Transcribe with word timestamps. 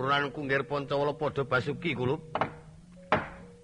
Puran 0.00 0.32
kunggir 0.32 0.64
Pancawala 0.64 1.12
padha 1.12 1.44
basuki 1.44 1.92
kulup. 1.92 2.24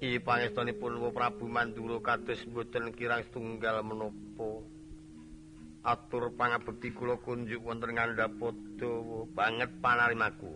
I 0.05 0.21
pangestunipun 0.21 1.01
Prabu 1.09 1.49
Mandura 1.49 1.97
kados 2.05 2.45
mboten 2.45 2.93
kirang 2.93 3.25
setunggal 3.25 3.81
menapa. 3.81 4.61
Atur 5.81 6.37
pangabekti 6.37 6.93
kula 6.93 7.17
kunjuk 7.25 7.65
wonten 7.65 7.97
ngandhapada 7.97 8.93
banget 9.33 9.71
panarimaku. 9.81 10.53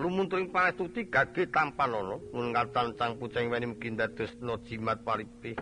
Lumunturing 0.00 0.48
panestuti 0.48 1.12
gage 1.12 1.52
tampan 1.52 1.92
ana 1.92 2.16
mun 2.32 2.56
katan 2.56 2.96
cang 2.96 3.20
pucing 3.20 3.52
weni 3.52 3.68
mugi 3.68 3.92
dadosna 3.92 4.56
jimat 4.64 5.04
paripe. 5.04 5.60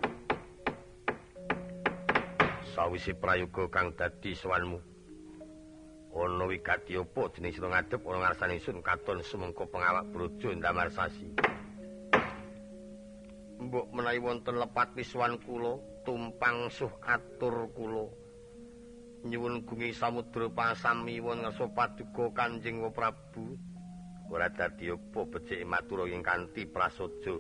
Sawise 2.71 3.18
prayoga 3.18 3.66
kang 3.66 3.91
dadi 3.98 4.30
sowanmu. 4.30 4.89
Ana 6.11 6.45
wigati 6.50 6.98
apa 6.98 7.22
jeneng 7.30 7.54
sira 7.54 7.70
ngadhep 7.70 8.02
ana 8.02 8.18
ngarsane 8.18 8.59
sun 8.59 8.82
katon 8.82 9.23
sumengko 9.23 9.70
pengawak 9.70 10.10
brojo 10.10 10.51
ndamar 10.51 10.91
sasi. 10.91 11.30
Mbok 13.60 13.87
menawi 13.95 14.18
wonten 14.18 14.59
lepat 14.59 14.96
wiswan 14.98 15.38
kula 15.45 15.78
tumpang 16.02 16.66
suh 16.73 16.91
atur 17.06 17.70
kula. 17.77 18.10
Nyuwun 19.20 19.62
gungi 19.68 19.92
samudra 19.92 20.48
pasami 20.48 21.20
won 21.20 21.45
ngersa 21.45 21.68
paduka 21.77 22.32
Kanjeng 22.32 22.80
Prabu. 22.90 23.70
ora 24.30 24.46
dadi 24.46 24.87
apa 24.87 25.20
becik 25.27 25.66
matur 25.66 26.06
ing 26.06 26.23
kanthi 26.23 26.62
prasaja. 26.70 27.34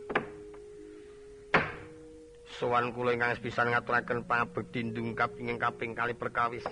Sowan 2.58 2.90
kula 2.90 3.14
ingkang 3.14 3.38
sepisan 3.38 3.70
ngaturaken 3.70 4.26
pangabekti 4.26 4.90
ndungkap 4.90 5.38
ing 5.38 5.54
kaping 5.54 5.94
kali 5.94 6.18
perkawis. 6.18 6.66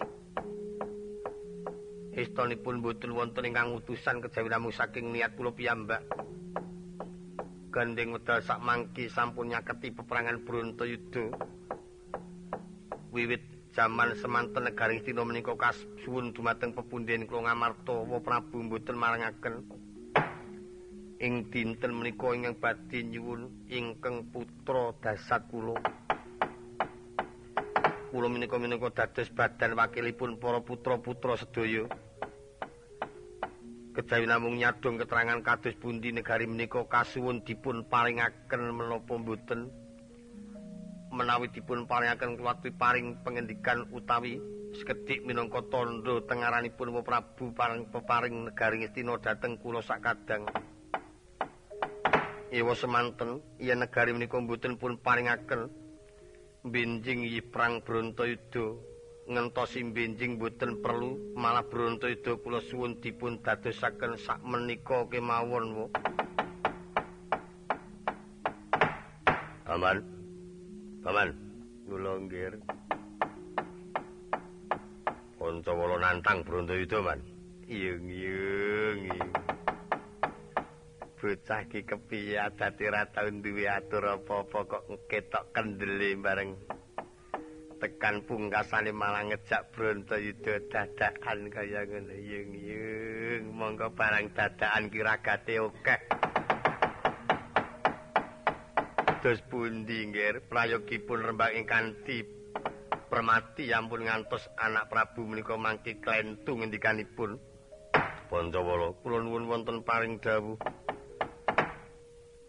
Estunipun 2.18 2.82
boten 2.82 3.14
wonten 3.14 3.46
ingkang 3.46 3.78
utusan 3.78 4.18
kejawi 4.18 4.50
namung 4.50 4.74
saking 4.74 5.14
niat 5.14 5.38
kula 5.38 5.54
piyambak. 5.54 6.02
Gandeng 7.70 8.10
wedal 8.10 8.42
sak 8.42 8.58
mangki 8.58 9.06
sampun 9.06 9.54
nyaketi 9.54 9.94
peperangan 9.94 10.42
Brontoyuda. 10.42 11.30
Wiwit 13.14 13.70
jaman 13.70 14.18
semanten 14.18 14.66
negari 14.66 14.98
Stina 14.98 15.22
menika 15.22 15.54
kasuwun 15.54 16.34
dumateng 16.34 16.74
pepundhen 16.74 17.30
kula 17.30 17.54
Ngamarta 17.54 17.94
wa 18.02 18.18
Prabu 18.18 18.66
mboten 18.66 18.98
marangaken 18.98 19.62
ing 21.22 21.46
dinten 21.54 21.94
menika 21.94 22.34
ingkang 22.34 22.58
badhe 22.58 22.98
nyuwun 23.06 23.46
ingkang 23.70 24.26
putra 24.34 24.90
dasat 24.98 25.46
kula. 25.54 25.78
Kula 28.10 28.26
menika 28.26 28.58
menika 28.58 28.90
dados 28.90 29.30
badan 29.30 29.78
wakilipun 29.78 30.42
para 30.42 30.58
putra-putra 30.66 31.38
sedaya. 31.38 31.86
Kejawi 33.98 34.30
namung 34.30 34.62
nyadong 34.62 34.94
keterangan 35.02 35.42
kados 35.42 35.74
pundi 35.74 36.14
negari 36.14 36.46
menika 36.46 36.86
kasuwun 36.86 37.42
dipun 37.42 37.82
paringaken 37.82 38.70
menapa 38.70 39.18
mboten? 39.18 39.74
Menawi 41.10 41.50
dipun 41.50 41.82
paringaken 41.82 42.38
kuwatu 42.38 42.70
paring 42.78 43.18
pengendikan 43.26 43.90
utawi 43.90 44.38
sekedhik 44.78 45.26
minangka 45.26 45.66
tandha 45.66 46.22
tengaranipun 46.30 46.94
Prabu 47.02 47.50
paring 47.50 47.90
peparing 47.90 48.46
negari 48.46 48.86
Ngastina 48.86 49.18
dhateng 49.18 49.58
kula 49.58 49.82
sakadang. 49.82 50.46
Ewa 52.54 52.78
semanten 52.78 53.42
yen 53.58 53.82
negari 53.82 54.14
menika 54.14 54.38
mboten 54.38 54.78
pun 54.78 54.94
paringaken. 55.02 55.74
Benjing 56.62 57.26
yiprang 57.26 57.82
Brontoyuda 57.82 58.78
ngentosi 59.28 59.84
benjing 59.92 60.40
mboten 60.40 60.80
perlu 60.80 61.36
malah 61.36 61.60
Brontoyuda 61.68 62.40
kula 62.40 62.64
suwun 62.64 62.96
dipun 62.96 63.36
dadosaken 63.44 64.16
sak 64.16 64.40
menika 64.40 65.04
kemawon 65.04 65.64
wo. 65.76 65.86
Aman. 69.68 70.00
Aman. 71.04 71.28
Kula 71.84 72.12
nggih. 72.24 72.56
Pancawala 75.36 75.96
nantang 76.00 76.40
Brontoyuda 76.40 76.98
man. 77.04 77.20
Iyeng 77.68 78.08
iyeng 78.08 79.00
iyeng. 79.12 79.32
bocah 81.18 81.66
ki 81.66 81.82
kepiye 81.82 82.38
dadi 82.54 82.86
ora 82.86 83.02
tau 83.10 83.26
duwe 83.26 83.66
atur 83.66 84.06
apa-apa 84.06 84.58
kok 84.70 84.84
ketok 85.10 85.50
kendele 85.50 86.14
bareng 86.14 86.54
tekan 87.78 88.26
pungkasane 88.26 88.90
malah 88.90 89.22
ngejak 89.30 89.70
Brontoyuda 89.70 90.66
dadakan 90.66 91.46
kaya 91.50 91.86
ngene. 91.86 92.14
Yung 92.26 92.50
yung 92.58 93.44
monggo 93.54 93.94
barang 93.94 94.34
dadakan 94.34 94.90
ki 94.90 95.00
ragate 95.02 95.54
akeh 95.62 96.00
Dos 99.18 99.42
pundi 99.50 100.06
nggih 100.14 100.46
prayogipun 100.46 101.18
rembang 101.26 101.50
ing 101.58 101.66
kanthi 101.66 102.22
permati 103.10 103.66
ampun 103.74 104.06
ngantos 104.06 104.46
anak 104.54 104.86
Prabu 104.86 105.26
menika 105.26 105.58
mangke 105.58 105.98
klentung 105.98 106.62
ngendikanipun 106.62 107.34
Pancawala 108.30 108.94
kula 109.02 109.18
nuwun 109.18 109.50
wonten 109.50 109.82
paring 109.82 110.22
dawuh 110.22 110.54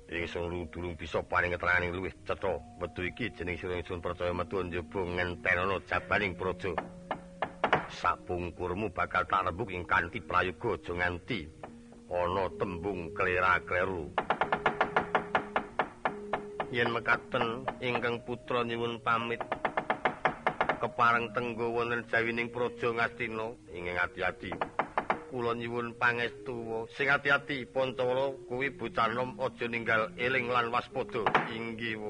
ingsun 0.09 0.65
durung 0.73 0.97
bisa 0.97 1.21
paring 1.21 1.53
keterangan 1.53 1.93
luwih 1.93 2.13
cetha. 2.25 2.57
Wetu 2.81 3.05
iki 3.05 3.29
jeneng 3.37 3.61
sira 3.61 3.77
ingsun 3.77 4.01
percaya 4.01 4.33
metu 4.33 4.57
njaba 4.65 5.01
ngentenono 5.05 5.77
jabaning 5.85 6.33
praja. 6.33 6.73
Sapungkurmu 7.89 8.89
bakal 8.93 9.25
tak 9.29 9.45
rembug 9.49 9.69
ing 9.73 9.85
kanthi 9.85 10.21
prayoga 10.21 10.77
aja 10.77 10.93
nganti 10.93 11.39
ana 12.09 12.45
tembung 12.57 13.13
klera-kleru. 13.13 14.09
Yen 16.69 16.89
mekaten 16.93 17.65
ingkang 17.81 18.21
putra 18.25 18.61
nyuwun 18.61 19.01
pamit 19.01 19.41
kepareng 20.79 21.33
tenggo 21.33 21.73
wonten 21.73 22.05
jawining 22.07 22.49
praja 22.53 22.93
Ngastina 22.93 23.57
ing 23.73 23.89
ati-ati 23.89 24.53
kula 25.29 25.53
nyuwun 25.53 25.93
pangestu. 25.95 26.89
Sing 26.97 27.07
ati-ati 27.13 27.69
Pancawala 27.69 28.33
kuwi 28.49 28.73
bocah 28.73 29.13
nom 29.13 29.37
aja 29.37 29.65
ninggal 29.69 30.09
eling 30.17 30.49
lan 30.49 30.73
waspada. 30.73 31.23
Inggih 31.53 32.01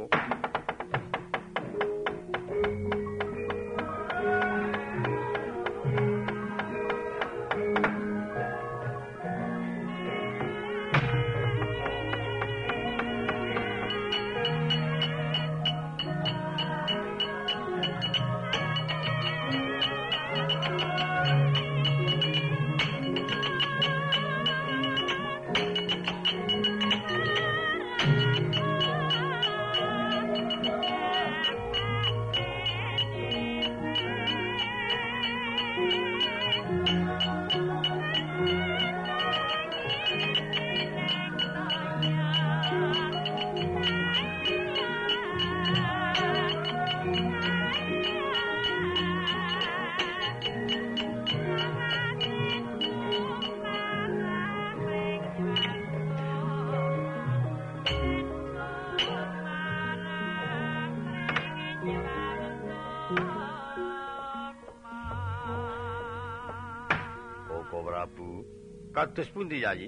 Kados 69.00 69.32
pundi 69.32 69.64
Yayi? 69.64 69.88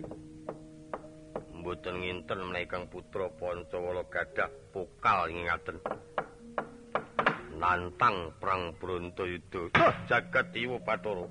Mboten 1.51 1.99
nginten 1.99 2.47
menawi 2.47 2.63
Kang 2.63 2.87
Putra 2.87 3.27
Pancawala 3.27 4.07
gadah 4.07 4.47
pokal 4.71 5.27
ngaten. 5.27 5.83
Nantang 7.59 8.31
perang 8.39 8.71
Brontoyuda. 8.79 9.67
Jagat 10.07 10.55
Dewa 10.55 10.79
Bathara. 10.79 11.27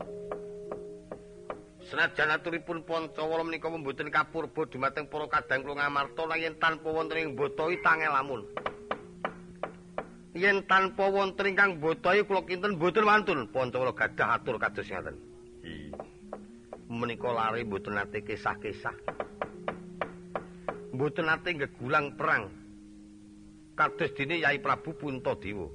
Senajan 1.88 2.36
aturipun 2.36 2.84
Pancawala 2.84 3.48
menika 3.48 3.72
mboten 3.72 4.12
kapurba 4.12 4.68
dumateng 4.68 5.08
para 5.08 5.32
kadang 5.32 5.64
kula 5.64 5.80
ngamarta 5.80 6.28
nanging 6.28 6.60
tanpa 6.60 6.92
wonten 6.92 7.16
ing 7.16 7.32
botohi 7.32 7.80
tangel 7.80 8.12
lamun. 8.12 8.44
Yen 10.36 10.68
tanpa 10.68 11.08
wonten 11.08 11.48
ingkang 11.48 11.80
botohi 11.80 12.28
kula 12.28 12.44
kinten 12.44 12.76
mboten 12.76 13.08
wantun 13.08 13.48
Pancawala 13.48 13.96
gadah 13.96 14.36
atur 14.36 14.60
kados 14.60 14.84
ngaten. 14.84 15.29
Menika 17.00 17.32
lare 17.32 17.64
mboten 17.64 17.96
nate 17.96 18.20
kisah-kisah. 18.20 18.92
Mboten 20.92 21.24
nate 21.32 21.56
gegulang 21.56 22.12
perang. 22.12 22.52
Kados 23.72 24.12
dene 24.12 24.36
Yai 24.44 24.60
Prabu 24.60 24.92
Puntadewa. 24.92 25.72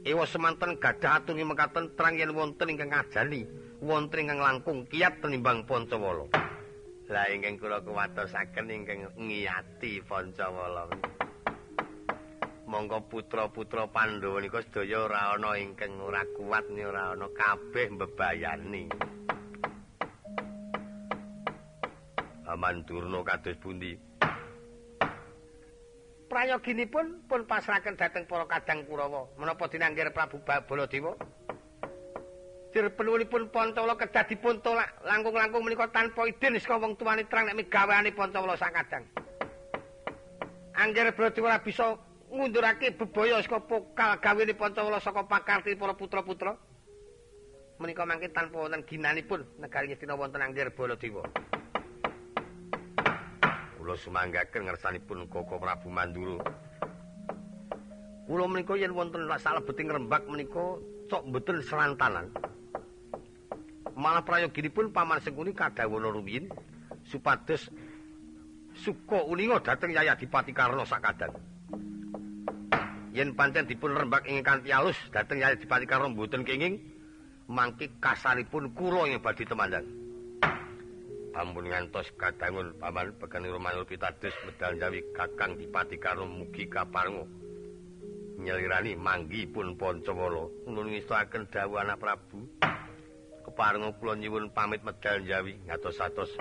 Ewa 0.00 0.24
semanten 0.24 0.80
gadah 0.80 1.20
atungi 1.20 1.44
mekaten 1.44 1.92
terang 1.92 2.16
yen 2.16 2.32
wonten 2.32 2.72
ingkang 2.72 2.88
ngajani, 2.88 3.44
wonten 3.84 4.24
ingkang 4.24 4.40
langkung 4.40 4.88
kiat 4.88 5.20
tenimbang 5.20 5.68
Pancawala. 5.68 6.24
Lah 7.12 7.28
ingkang 7.28 7.60
kula 7.60 7.84
kuwatosaken 7.84 8.72
ingkang 8.72 9.12
ngiyati 9.20 10.00
Pancawala. 10.00 10.88
Monggo 12.64 13.04
putra-putra 13.12 13.92
Pandhawa 13.92 14.40
nika 14.40 14.64
sedaya 14.64 15.04
ora 15.04 15.36
ana 15.36 15.58
ingkang 15.60 16.00
ora 16.00 16.24
kuat 16.32 16.64
ora 16.70 17.12
ana 17.12 17.28
kabeh 17.28 17.92
mbebayani. 17.92 18.88
Aman 22.50 22.82
Durna 22.82 23.22
kados 23.22 23.54
pundi? 23.62 23.94
Prayoginipun 26.26 27.26
pun 27.30 27.46
pasrahaken 27.46 27.94
dhateng 27.94 28.26
para 28.26 28.46
kadang 28.50 28.82
Kurawa 28.86 29.30
menapa 29.38 29.70
dinanggir 29.70 30.10
Prabu 30.10 30.42
Baladewa. 30.42 31.14
Dir 32.70 32.86
penuwunipun 32.94 33.50
Pancawala 33.50 33.98
kedah 33.98 34.30
dipun 34.30 34.62
tolak 34.62 34.94
langkung-langkung 35.02 35.66
menika 35.66 35.90
tanpa 35.90 36.26
idin 36.30 36.54
saka 36.58 36.78
wong 36.78 36.94
tuwane 36.94 37.26
terang 37.26 37.50
nek 37.50 37.58
migaweane 37.58 38.14
Pancawala 38.14 38.54
sakadang. 38.54 39.06
Angger 40.74 41.10
Baladewa 41.14 41.58
bisa 41.62 41.98
ngundurake 42.30 42.94
bebaya 42.94 43.42
saka 43.42 43.62
pokal 43.62 44.18
gawene 44.22 44.54
Pancawala 44.54 45.02
saka 45.02 45.26
pakarti 45.26 45.74
para 45.74 45.98
putra-putra. 45.98 46.54
Menika 47.82 48.06
mangke 48.06 48.30
tanpa 48.30 48.66
wonten 48.66 48.86
ginanipun 48.86 49.46
negari 49.58 49.90
Ngastina 49.90 50.14
wonten 50.14 50.42
Angger 50.42 50.70
Baladewa. 50.70 51.26
Kula 53.80 53.96
sumanggaken 53.96 54.68
ngersanipun 54.68 55.24
Koko 55.32 55.56
Prabu 55.56 55.88
Mandura. 55.88 56.44
Kula 58.28 58.44
menika 58.44 58.76
yen 58.76 58.92
wonten 58.92 59.24
salebeting 59.40 59.88
rembak 59.88 60.28
menika 60.28 60.76
cok 61.08 61.24
mboten 61.24 61.64
serantanan. 61.64 62.28
Malah 63.96 64.20
prayoginipun 64.20 64.92
paman 64.92 65.24
sengkuni 65.24 65.56
kadhawana 65.56 66.12
rumiyin 66.12 66.52
supados 67.08 67.72
suka 68.76 69.24
uninga 69.24 69.64
dhateng 69.64 69.96
Yaya 69.96 70.12
Dipati 70.12 70.52
Karna 70.52 70.84
sakadang. 70.84 71.32
Yen 73.16 73.32
pancen 73.32 73.64
dipun 73.64 73.96
rembak 73.96 74.28
ing 74.28 74.44
kanthi 74.44 74.76
alus 74.76 75.00
dhateng 75.08 75.40
Yaya 75.40 75.56
Dipati 75.56 75.88
Karna 75.88 76.12
mboten 76.12 76.44
kenging 76.44 76.84
mangke 77.48 77.96
kasaripun 77.96 78.76
kula 78.76 79.08
ing 79.08 79.24
badhe 79.24 79.48
temandang. 79.48 79.99
Ampun 81.34 81.70
ngantos 81.70 82.10
kadangun 82.18 82.74
paman 82.78 83.14
pekani 83.18 83.48
romanul 83.50 83.86
pitados 83.86 84.34
medal 84.46 84.74
jawi 84.78 85.00
kakang 85.14 85.54
dipati 85.54 85.96
karo 85.96 86.26
mugi 86.26 86.66
kaparenga 86.66 87.24
nyelirani 88.40 88.96
manggi 88.96 89.44
pun 89.44 89.76
pancawala. 89.76 90.48
Nulung 90.64 90.96
istaken 90.96 91.44
dawuh 91.52 91.84
anak 91.84 92.00
prabu. 92.00 92.40
Keparenga 93.44 93.92
kula 94.00 94.16
nyuwun 94.16 94.50
pamit 94.50 94.80
medal 94.80 95.20
jawi 95.24 95.56
ngatos-atos 95.68 96.32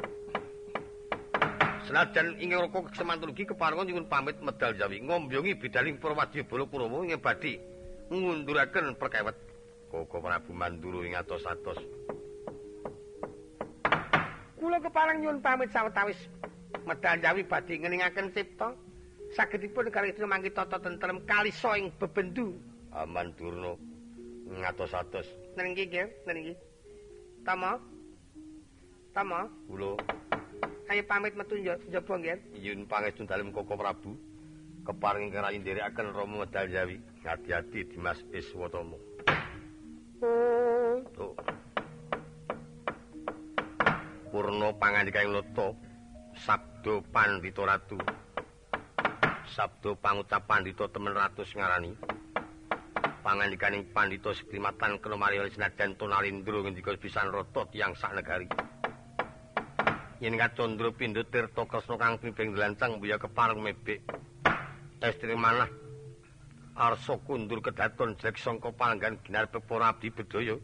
senajan 1.89 2.37
ing 2.37 2.53
roko 2.53 2.85
kesemanten 2.85 3.33
ugi 3.33 3.49
keparenga 3.49 3.81
nyuwun 3.81 4.05
pamit 4.05 4.37
medal 4.45 4.77
jawi 4.77 5.01
ngombyongi 5.01 5.57
bidaling 5.57 5.97
Purwadya 5.97 6.45
Balakurawa 6.45 7.01
ing 7.01 7.17
badhe 7.17 7.57
ngunduraken 8.13 8.93
perkawet 8.93 9.33
Koko 9.89 10.21
Prabu 10.21 10.53
Manduru 10.53 11.01
ing 11.01 11.17
atos-atos 11.17 11.81
kula 14.59 14.83
keparang 14.83 15.23
nyuwun 15.23 15.39
pamit 15.39 15.71
sawetawis. 15.71 16.19
Medal 16.85 17.17
jawi 17.23 17.47
badhe 17.47 17.79
ngeningaken 17.79 18.35
cipta. 18.35 18.75
Sagedipun 19.33 19.87
kali 19.89 20.11
itu 20.11 20.25
mangki 20.27 20.51
tata 20.51 20.77
tentrem 20.83 21.23
kalisa 21.23 21.79
ing 21.79 21.95
bebendu. 21.95 22.59
Aman 22.91 23.31
durna. 23.39 23.79
Ngatos-atos. 24.49 25.25
Nengki 25.55 25.87
nggih 25.87 26.07
nengki 26.27 26.53
tama. 27.47 27.79
Tama. 29.15 29.47
Kula. 29.71 29.95
Ayo 30.89 31.03
pamit 31.07 31.33
metu 31.39 31.55
njaba 31.55 32.13
nggih. 32.19 32.37
Nyuwun 32.59 32.85
pangestu 32.85 33.23
dalem 33.23 33.55
koko 33.55 33.79
prabu. 33.79 34.13
Keparing 34.89 35.29
kerayin 35.29 35.61
nderekaken 35.61 36.17
rama 36.17 36.49
medal 36.49 36.65
jawi 36.65 36.97
hati-hati 37.21 37.93
Dimas 37.93 38.17
Iswatama 38.33 38.97
oh. 40.23 40.97
Tuh 41.13 41.35
purna 44.29 44.69
pangandikaing 44.77 45.33
nata 45.33 45.73
sabda 46.45 47.01
pandhita 47.09 47.65
ratu. 47.65 47.97
Sabda 49.49 49.97
pangucap 49.97 50.45
pandhita 50.45 50.85
temen 50.93 51.17
ratus 51.17 51.49
ngarani. 51.57 51.91
Pangandikaning 53.25 53.89
pandhita 53.89 54.31
siklimatan 54.37 55.01
kena 55.01 55.17
mariyali 55.17 55.49
senajan 55.51 55.97
tonalindra 55.97 56.61
ngendika 56.61 56.93
pisan 56.95 57.33
rata 57.33 57.65
tiyang 57.73 57.97
sak 57.97 58.13
negari. 58.13 58.47
Yen 60.21 60.37
kacandra 60.37 60.93
pindha 60.93 61.25
tirta 61.25 61.65
kresna 61.65 61.95
kang 61.97 62.21
pimping 62.21 62.53
dlancang 62.53 63.01
buya 63.01 63.17
kepareng 63.17 63.65
mebek. 63.65 64.05
Estri 65.01 65.33
manah 65.33 65.71
arsa 66.79 67.19
kundur 67.27 67.59
kedaton 67.59 68.15
jek 68.15 68.39
sangka 68.39 68.71
palenggan 68.71 69.19
ginar 69.23 69.51
pepora 69.51 69.91
abdi 69.91 70.11
bedaya 70.11 70.55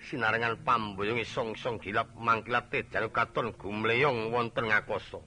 sinarengan 0.00 0.64
pamboyong 0.64 1.20
isong-isong 1.20 1.76
gilap 1.76 2.08
mangkilat 2.16 2.72
tejan 2.72 3.12
katon 3.12 3.52
gumleyong 3.52 4.32
wonten 4.32 4.72
ngakoso. 4.72 5.20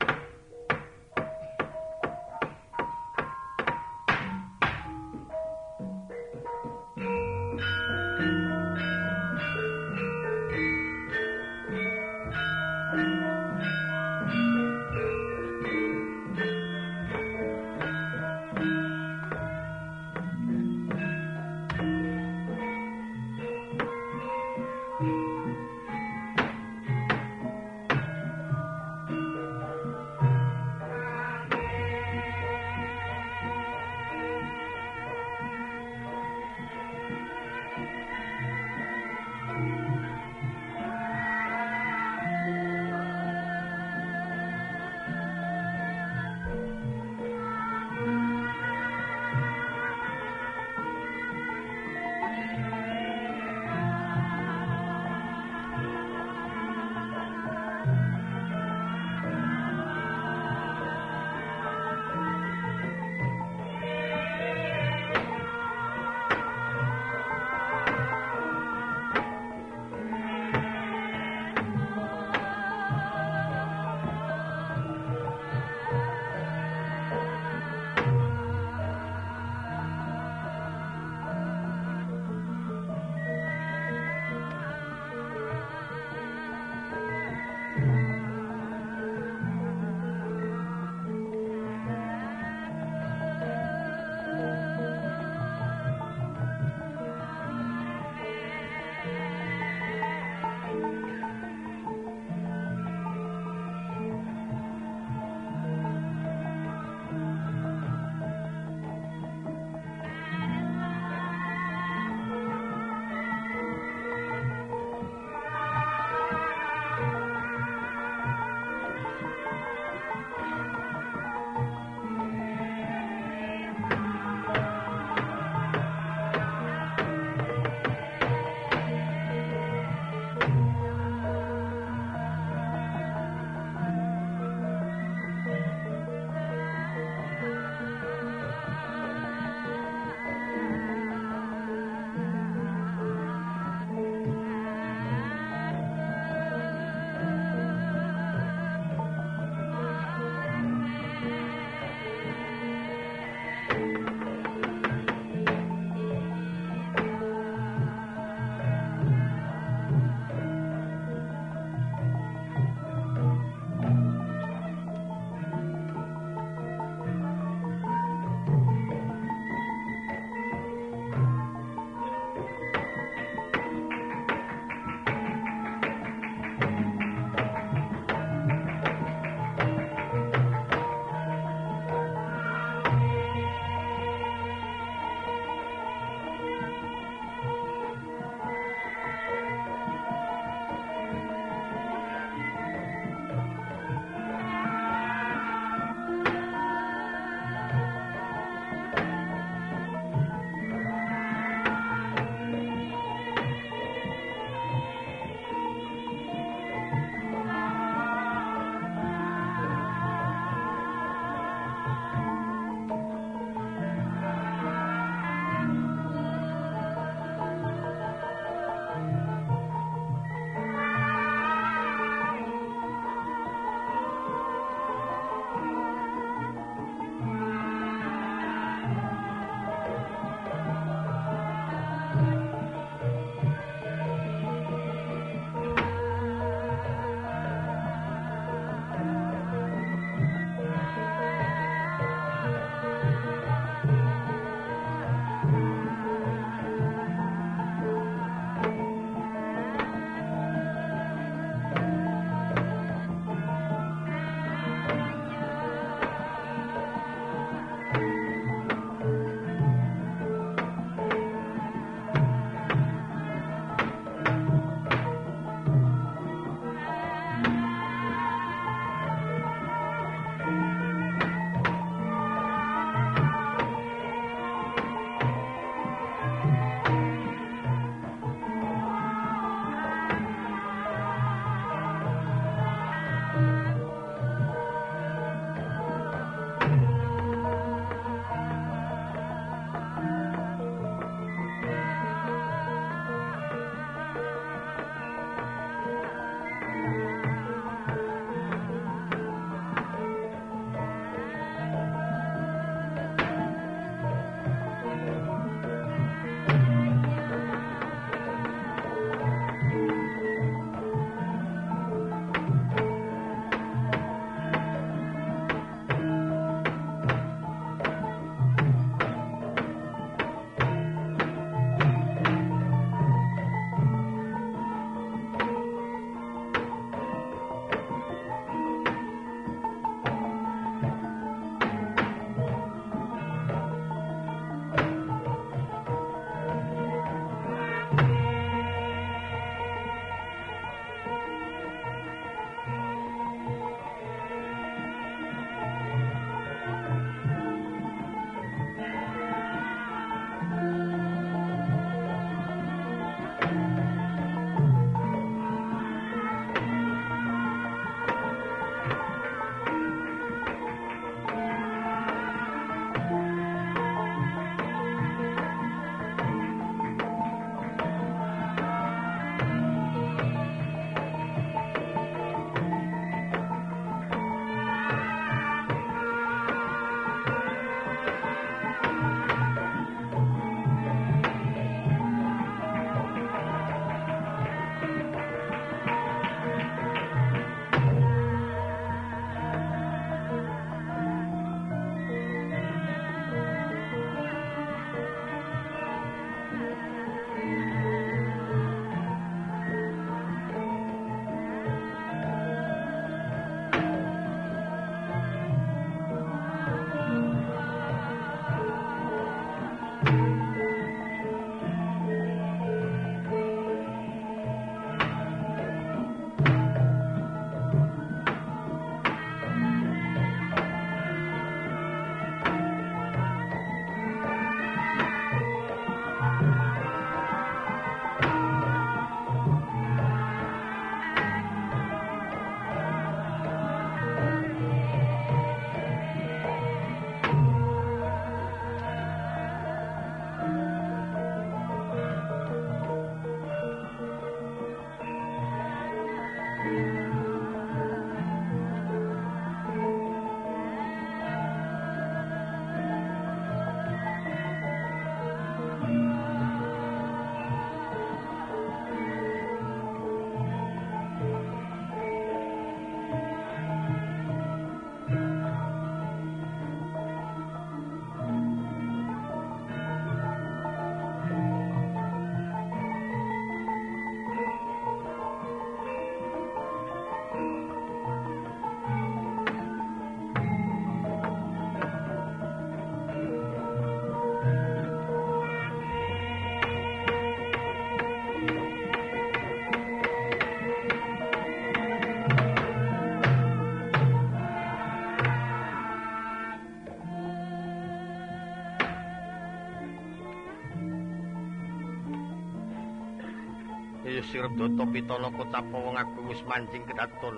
Sirdata 504.33 504.81
Pitana 504.89 505.29
Kocapawa 505.29 505.93
ngagung 505.93 506.25
wis 506.25 506.41
manjing 506.49 506.81
kedaton. 506.89 507.37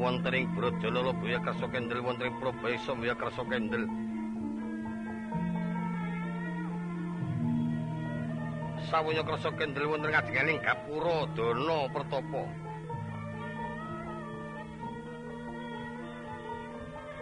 Wonten 0.00 0.32
ing 0.32 0.48
Brajana 0.56 1.04
Lobaya 1.04 1.36
Kersa 1.44 1.68
Kendel 1.68 2.00
wonten 2.00 2.32
ing 2.32 2.40
Prabaya 2.40 2.80
Samya 2.88 3.12
Kersa 3.20 3.44
Kendel. 3.44 3.84
Sawaya 8.88 9.20
Kersa 9.20 9.52
Kendel 9.52 9.84
wonten 9.84 10.08
kajenganing 10.08 10.56
Gapura 10.64 11.28
Dana 11.36 11.84
Pertapa. 11.92 12.65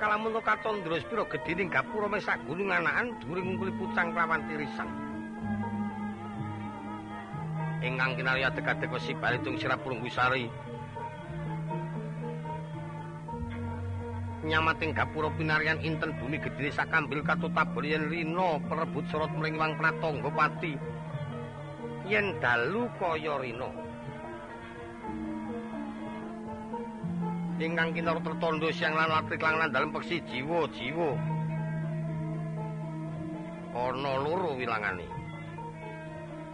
Kalamun 0.04 0.36
katon 0.44 0.84
ndros 0.84 1.00
pira 1.08 1.24
gedhening 1.24 1.72
gapura 1.72 2.12
mes 2.12 2.28
sak 2.28 2.36
gunung 2.44 2.68
anakan 2.68 3.16
dhuwuring 3.24 3.56
ngungkuli 3.56 3.72
pucang 3.80 4.12
lawan 4.12 4.44
tirisan. 4.44 4.84
Ingkang 7.80 8.12
kinarya 8.20 8.52
dekade 8.52 8.84
kosi 8.92 9.16
balitung 9.16 9.56
sirap 9.56 9.80
purungkusari 9.80 10.52
nyamating 14.44 14.92
gapura 14.92 15.32
pinarian 15.40 15.80
inten 15.80 16.12
bumi 16.20 16.36
gedhe 16.36 16.68
sakambil 16.68 17.24
katutabur 17.24 17.80
yen 17.80 18.12
rina 18.12 18.60
perebut 18.68 19.08
sorot 19.08 19.32
mlingwang 19.32 19.72
pratangga 19.80 20.28
pati. 20.28 20.76
Yen 22.04 22.36
dalu 22.44 22.92
kaya 23.00 23.40
rina 23.40 23.83
ingkang 27.64 27.96
kinor 27.96 28.20
tertondo 28.20 28.68
siang 28.68 28.92
lan 28.92 29.08
latrik 29.08 29.40
langan 29.40 29.72
dalem 29.72 29.90
peksi 29.96 30.20
jiwa-jiwa. 30.28 31.10
Ana 33.74 34.12
loro 34.20 34.52
wilangane. 34.54 35.08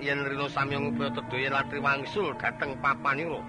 Yen 0.01 0.25
rino 0.25 0.49
sami 0.49 0.79
ngupaya 0.79 1.13
tedoyen 1.13 1.53
latri 1.53 1.83
wangsul 1.83 2.33
dhateng 2.39 2.79
papanira. 2.81 3.43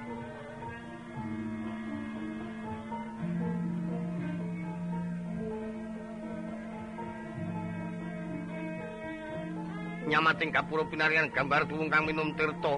Nyamating 10.12 10.52
kapura 10.52 10.84
pinarian 10.92 11.32
gambar 11.32 11.70
tuwung 11.72 11.88
kang 11.88 12.04
minum 12.04 12.36
tirta. 12.36 12.76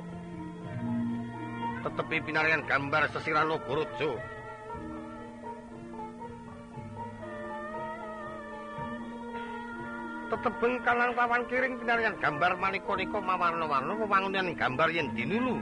Tetepi 1.81 2.21
pinarian 2.21 2.61
gambar 2.69 3.09
sesirano 3.09 3.57
Gorojo. 3.65 4.32
Tetebeng 10.33 10.81
kalan 10.81 11.13
pawan 11.13 11.45
kiring 11.45 11.77
pinarian 11.77 12.17
gambar 12.17 12.57
manika-nika 12.57 13.21
mawarna-warna 13.21 13.93
wewangunan 13.93 14.57
gambar 14.57 14.89
yen 14.89 15.13
dinulu 15.13 15.61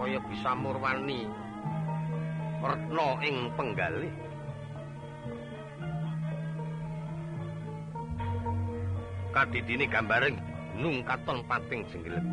kaya 0.00 0.16
bisa 0.32 0.56
murwani 0.56 1.28
retna 2.64 3.08
ing 3.20 3.52
penggalih 3.52 4.12
kadidine 9.36 9.84
gambare 9.84 10.32
gunung 10.80 11.04
katon 11.04 11.44
pating 11.44 11.84
jenggelet. 11.92 12.24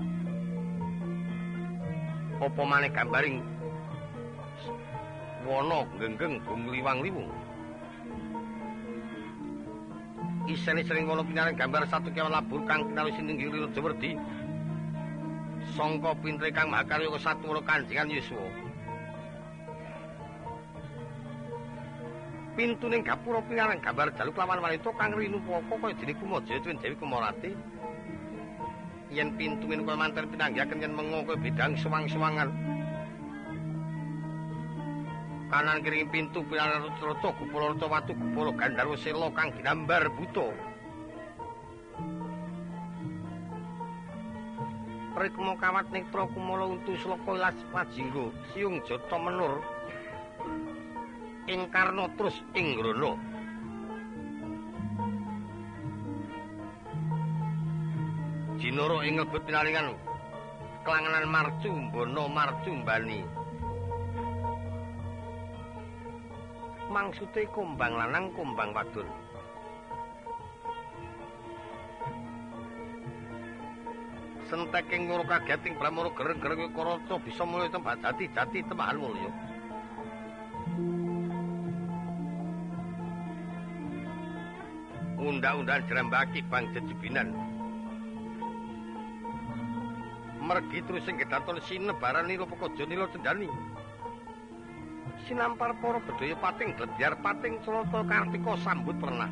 Apa 2.40 2.62
maneh 2.64 2.88
gambaring 2.96 3.44
wana 5.44 5.84
genggeng 6.00 6.40
gumliwang-liwung 6.48 7.28
isene 10.48 10.82
sering 10.88 11.12
ngono 11.12 11.28
pinaring 11.28 11.60
gambar 11.60 11.84
satu 11.92 12.08
kewan 12.16 12.32
labur 12.32 12.64
kang 12.64 12.88
kinalu 12.88 13.12
sininggi 13.20 13.52
rilu 13.52 13.68
jewerdi 13.76 14.16
sangka 15.76 16.16
pintre 16.24 16.50
kang 16.56 16.72
makarya 16.72 17.12
ke 17.12 17.20
satu 17.20 17.52
wala 17.52 17.62
kanjengan 17.68 18.08
Yuswa. 18.08 18.48
Pintu 22.56 22.88
ning 22.88 23.04
gapura 23.04 23.44
pinaring 23.44 23.84
gambar 23.84 24.16
jaluk 24.16 24.40
lawan 24.40 24.64
wanita 24.64 24.90
kang 24.96 25.12
rinu 25.12 25.38
poko 25.44 25.76
kaya 25.84 25.94
dene 26.00 26.14
kumaja 26.16 26.56
tuwin 26.64 26.80
Dewi 26.80 26.96
Kumorati 26.96 27.52
yen 29.12 29.36
pintu 29.36 29.68
min 29.68 29.84
kaya 29.84 30.00
manten 30.00 30.32
pinanggihaken 30.32 30.80
yen 30.80 30.96
mengo 30.96 31.28
kaya 31.28 31.38
bidang 31.44 31.76
suwang-suwangan 31.76 32.77
kanan 35.48 35.80
kiri 35.80 36.04
pintu 36.12 36.44
pilar 36.44 36.84
roto 37.00 37.32
kupolo 37.40 37.72
roto 37.72 37.88
watu 37.88 38.12
kupolo 38.12 38.52
gandarwo 38.52 39.00
selo 39.00 39.32
kang 39.32 39.56
ginambar 39.56 40.12
buto 40.12 40.52
rikmo 45.18 45.58
kawat 45.58 45.88
nektro 45.90 46.28
kumolo 46.30 46.78
untu 46.78 46.94
sloko 47.00 47.40
ilas 47.40 47.58
pajinggo 47.74 48.36
siung 48.52 48.84
joto 48.86 49.18
menur 49.18 49.64
ing 51.48 51.72
karno 51.72 52.12
terus 52.20 52.38
ing 52.54 52.76
grono 52.76 53.16
jinoro 58.60 59.00
ing 59.02 59.16
lebet 59.16 59.48
pinaringan 59.48 59.96
kelanganan 60.84 61.26
marcu 61.32 61.72
mbono 61.72 62.28
marcu 62.28 62.72
mbani 62.84 63.37
mangsude 66.88 67.48
kumbang 67.52 67.94
lanang 67.96 68.32
kumbang 68.34 68.72
wadon. 68.72 69.08
Senteking 74.48 75.12
ngoro 75.12 75.28
kageting 75.28 75.76
pramoro 75.76 76.16
gereng-gereng 76.16 76.72
karaca 76.72 77.20
bisa 77.20 77.44
mulya 77.44 77.68
tempat 77.68 78.00
jati-jati 78.00 78.64
temahan 78.64 78.96
mulya. 78.96 79.32
Undang-undang 85.20 85.84
jerambaki 85.92 86.40
bang 86.48 86.72
jejebinan 86.72 87.36
mergi 90.48 90.80
terus 90.88 91.04
sing 91.04 91.20
kedaton 91.20 91.60
sinebaran 91.68 92.32
nilo 92.32 92.48
pekojo 92.48 92.88
nilo 92.88 93.12
cendani 93.12 93.52
sinampar 95.28 95.76
para 95.84 96.00
bedaya 96.00 96.36
pating 96.40 96.72
glebyar 96.80 97.14
pating 97.20 97.60
Celata 97.62 98.00
Kartika 98.08 98.54
sambut 98.64 98.96
pernah. 98.96 99.28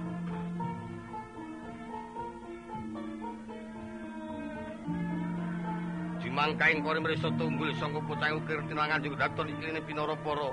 Dimangkaing 6.20 6.84
kore 6.84 7.00
mrisa 7.00 7.32
tunggul 7.40 7.72
sangka 7.80 8.04
pucang 8.04 8.44
ukir 8.44 8.60
tinangan 8.68 9.00
juga 9.00 9.32
daton 9.32 9.56
ikline 9.56 9.80
pinara 9.88 10.20
para. 10.20 10.52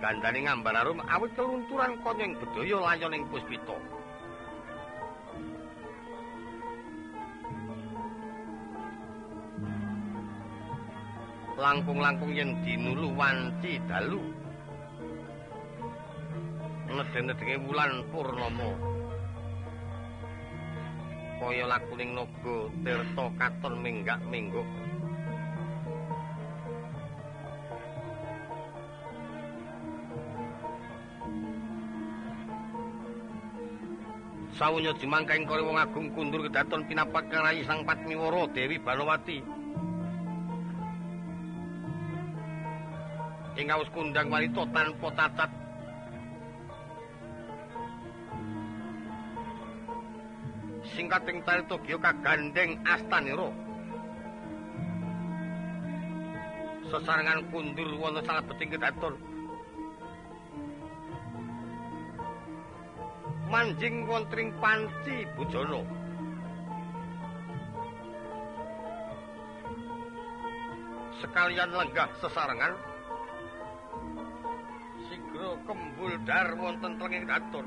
Gandane 0.00 0.40
ngambar 0.48 0.76
arum 0.80 1.00
awit 1.04 1.32
kelunturan 1.36 2.00
konyeng 2.00 2.32
bedaya 2.40 2.76
layon 2.80 3.16
ing 3.16 3.24
puspita. 3.28 3.76
Langkung-langkung 11.56 12.36
yen 12.36 12.52
dinulu 12.60 13.16
wanci 13.16 13.80
dalu. 13.88 14.20
Ngeden-ngedenge 16.86 17.56
wulan 17.64 18.04
purnama. 18.12 18.70
Kaya 21.36 21.64
lakuning 21.68 22.16
naga 22.16 22.58
tirta 22.80 23.26
katon 23.36 23.74
minggak-mingguk. 23.84 24.68
Sawunya 34.56 34.96
jimangkaing 34.96 35.44
kore 35.44 35.60
wong 35.60 35.76
agung 35.76 36.08
kundur 36.16 36.48
kedaton 36.48 36.88
pinapak 36.88 37.28
karayi 37.28 37.60
sang 37.68 37.84
Patmiwara 37.84 38.48
Dewi 38.56 38.80
Balawati 38.80 39.44
ing 43.56 43.72
awus 43.72 43.88
kundang 43.96 44.28
wanita 44.28 44.68
tanpa 44.68 45.08
cacat. 45.16 45.50
Singkating 50.92 51.40
tarita 51.44 51.76
giya 51.84 51.98
kagandeng 52.00 52.80
astanira 52.84 53.48
sesarengan 56.86 57.42
kundur 57.50 57.90
wonten 57.98 58.22
salah 58.22 58.44
beting 58.46 58.70
kedaton. 58.70 59.14
Manjing 63.50 64.06
wontring 64.10 64.50
panci 64.58 65.26
bujana. 65.38 65.82
Sekalian 71.22 71.70
lenggah 71.72 72.10
sesarengan 72.20 72.74
kembul 75.66 76.14
dar 76.24 76.54
wonten 76.54 76.94
tenging 76.96 77.26
daton 77.26 77.66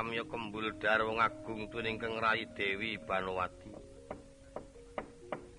samya 0.00 0.24
kembul 0.24 0.80
darwa 0.80 1.12
ngagung 1.12 1.68
tuning 1.68 2.00
kengrayi 2.00 2.48
Dewi 2.56 2.96
Banowati. 2.96 3.68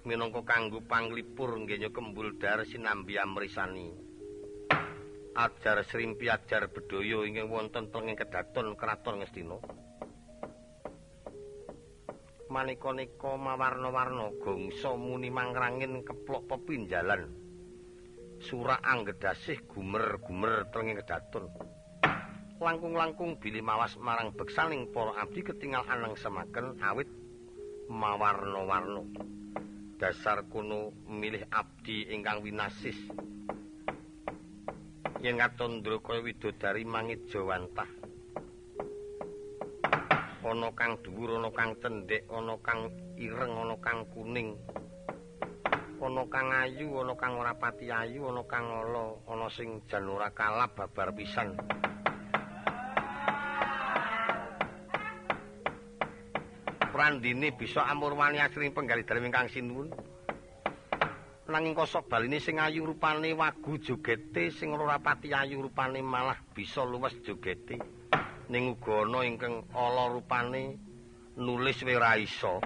Minangka 0.01 0.41
kanggo 0.41 0.82
panglipur 0.82 1.62
nggenya 1.62 1.93
kembul 1.93 2.41
dar 2.41 2.65
sinambi 2.65 3.21
amrisani. 3.21 3.93
Ajar 5.38 5.86
Srimpi 5.86 6.25
ajar 6.25 6.73
bedaya 6.73 7.21
ingkang 7.21 7.54
wonten 7.54 7.93
tenging 7.93 8.17
kedaton 8.17 8.73
kraton 8.73 9.21
Ngastina. 9.21 9.62
Manika-nika 12.49 13.38
mawarna-warna 13.38 14.41
gongso 14.41 14.97
muni 14.97 15.30
mangrangin 15.30 16.01
keplok 16.01 16.49
pepinjalan. 16.49 17.30
Surak 18.41 18.82
anggedasih 18.82 19.69
gumer-gumer 19.69 20.65
tenging 20.73 20.97
kedaton. 20.97 21.45
Langkung-langkung 22.62 23.41
bili 23.41 23.58
mawas 23.58 23.97
marang 23.97 24.38
beksaning 24.38 24.86
para 24.93 25.17
abdi 25.17 25.41
ketinggal 25.41 25.82
anang 25.89 26.13
semaken 26.13 26.78
awit 26.86 27.10
mawarna-warna. 27.89 29.02
Dasar 29.97 30.45
kuno 30.45 30.93
milih 31.10 31.41
abdi 31.50 32.06
ingkang 32.13 32.45
winasis. 32.45 32.97
Yen 35.26 35.41
ngatondra 35.41 35.97
kaya 36.06 36.21
widodari 36.21 36.86
mangit 36.86 37.26
jawantah. 37.34 37.89
Ana 40.41 40.69
kang 40.74 40.97
dhuwur, 41.02 41.38
ana 41.38 41.50
kang 41.54 41.78
cendhek, 41.82 42.26
ana 42.30 42.58
kang 42.62 42.89
ireng, 43.17 43.54
ana 43.58 43.78
kang 43.78 44.06
kuning. 44.10 44.58
Ana 46.02 46.24
kang 46.30 46.50
ayu, 46.50 46.89
ana 46.97 47.13
kang 47.13 47.38
ora 47.38 47.54
pati 47.54 47.93
ayu, 47.93 48.26
ana 48.26 48.41
kang 48.50 48.65
ala, 48.65 49.21
ana 49.30 49.50
sing 49.54 49.86
jan 49.86 50.10
ora 50.10 50.34
kalap 50.34 50.74
babar 50.74 51.13
pisan. 51.13 51.54
Prandini 57.01 57.49
bisa 57.49 57.81
amurwani 57.89 58.37
asring 58.37 58.77
penggali 58.77 59.01
dalem 59.01 59.33
ingkang 59.33 59.49
sinuwun. 59.49 59.89
Nanging 61.49 61.73
kosok 61.73 62.05
baline 62.05 62.37
sing 62.37 62.61
ayu 62.61 62.85
rupane 62.85 63.33
wagu 63.33 63.81
jogete 63.81 64.53
sing 64.53 64.69
ora 64.69 65.01
pati 65.01 65.33
ayu 65.33 65.65
rupane 65.65 65.97
malah 66.05 66.37
bisa 66.53 66.85
luwes 66.85 67.17
jogete. 67.25 67.81
Ning 68.53 68.77
uga 68.77 69.01
ana 69.01 69.25
ingkang 69.25 69.65
ala 69.73 70.13
rupane 70.13 70.77
nulis 71.41 71.81
we 71.81 71.97
ra 71.97 72.21
iso. 72.21 72.61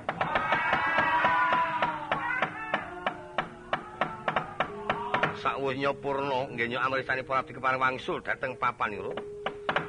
Sakwis 5.39 5.79
nyopurna 5.79 6.51
nggih 6.51 6.75
nyok 6.75 6.83
amrisane 6.83 7.23
para 7.23 7.39
abdi 7.39 7.55
kepareng 7.55 7.79
wangsul 7.79 8.19
dhateng 8.19 8.59
papan 8.59 8.99
ira. 8.99 9.15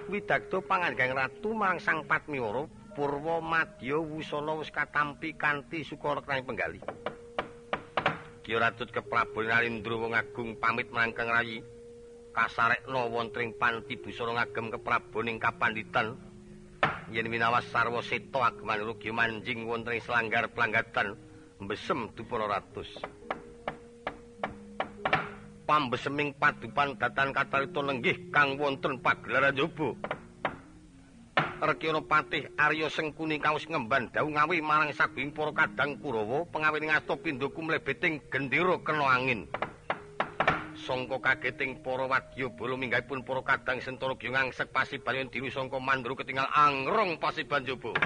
Widagdo 0.06 0.62
pangandhang 0.62 1.18
ratu 1.18 1.50
marang 1.50 1.82
Sang 1.82 2.06
Patmiwara 2.06 2.86
Purwa 2.96 3.44
Madya 3.44 4.00
Wusana 4.00 4.56
wis 4.56 4.72
katampi 4.72 5.37
kanthi 5.37 5.85
sukarekrane 5.85 6.40
penggali. 6.48 6.80
Ki 8.40 8.56
Ratut 8.56 8.88
Keprabon 8.88 9.52
wong 9.85 10.16
agung 10.16 10.56
pamit 10.56 10.88
marang 10.88 11.12
Kang 11.12 11.28
Rayi. 11.28 11.61
Kasarekna 12.32 13.04
wonten 13.12 13.44
ing 13.44 13.50
panti 13.61 14.00
busana 14.00 14.40
ngagem 14.40 14.72
kepraboning 14.72 15.37
kapanditan. 15.37 16.16
Yen 17.12 17.28
winawas 17.28 17.68
sarwa 17.68 18.00
seta 18.00 18.48
ageman 18.48 18.80
rugi 18.80 19.12
manjing 19.12 19.68
wonten 19.68 19.92
ing 19.92 20.00
selanggar 20.00 20.48
planggatan 20.56 21.20
mbesem 21.61 22.16
dupara 22.16 22.48
ratus. 22.48 22.88
Pambeseming 25.68 26.32
padupan 26.40 26.96
datan 26.96 27.37
katarita 27.37 27.85
nenggih 27.85 28.32
kang 28.32 28.56
wonten 28.56 29.04
pagelaran 29.04 29.52
jaba. 29.52 30.15
Rekyana 31.57 32.05
Patih 32.05 32.53
Arya 32.61 32.92
Sengkuni 32.92 33.40
kaus 33.40 33.64
ngemban 33.64 34.12
dawuh 34.12 34.29
ngawi 34.29 34.61
marang 34.61 34.92
sabing 34.92 35.33
para 35.33 35.57
kadang 35.57 35.97
Kurawa 35.97 36.45
pengawening 36.53 36.92
asta 36.92 37.16
pindhaku 37.16 37.64
mlebeting 37.64 38.21
gendera 38.29 38.77
kena 38.85 39.09
angin. 39.09 39.49
Sangka 40.77 41.16
kageting 41.16 41.81
para 41.81 42.05
wadya 42.05 42.53
bala 42.53 42.77
minggahipun 42.77 43.25
para 43.25 43.40
kadang 43.40 43.81
sentara 43.81 44.12
gyung 44.21 44.37
angsek 44.37 44.69
pasibayon 44.69 45.33
diwi 45.33 45.49
sangka 45.49 45.81
mandru 45.81 46.12
ketinggal 46.12 46.45
angrong 46.53 47.16
pasiban 47.16 47.64
jaba. 47.64 47.97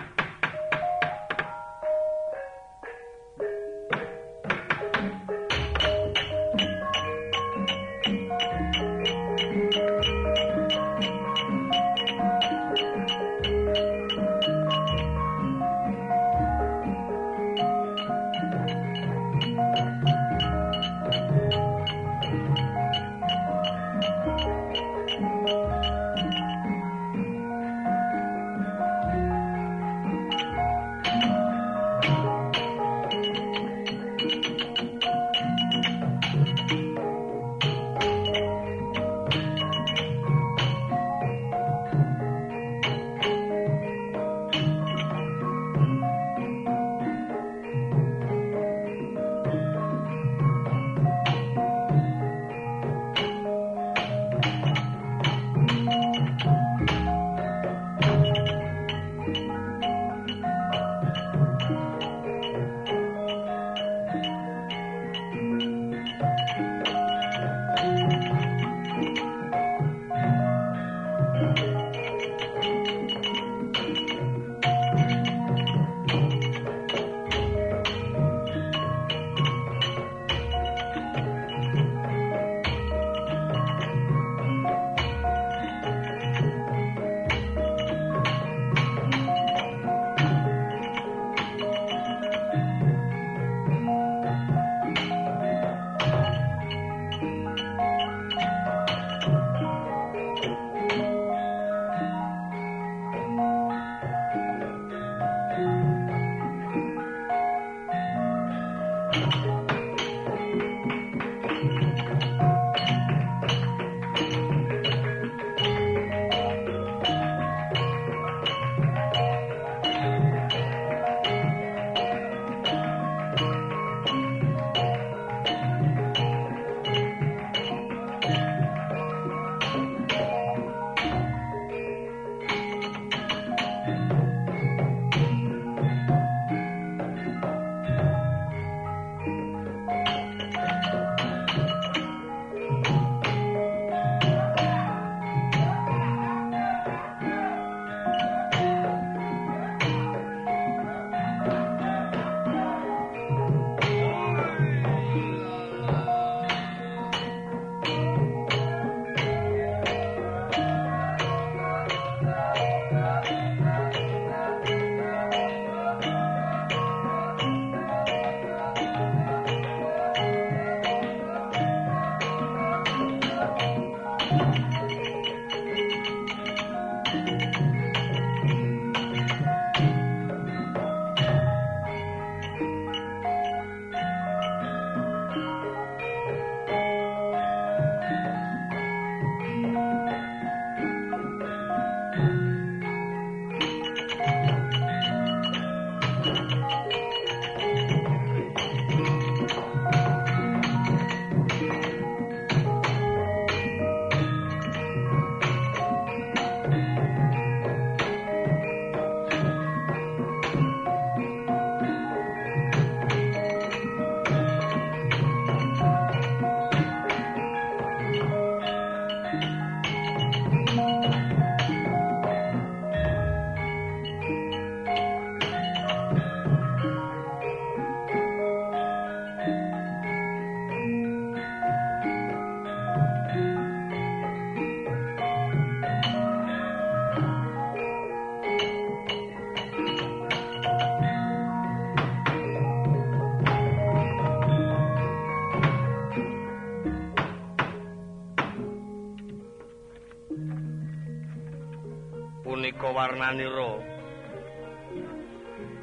Warnanira 253.11 253.83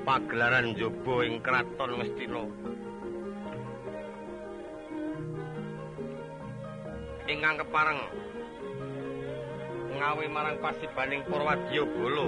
pagelaran 0.07 0.71
njaba 0.71 1.15
ing 1.27 1.43
kraton 1.43 1.99
Ngastina 1.99 2.43
ingkang 7.27 7.59
kepareng 7.59 7.99
ngawe 9.99 10.25
marang 10.31 10.57
pasibaning 10.63 11.27
Purwadya 11.27 11.83
Bala 11.83 12.27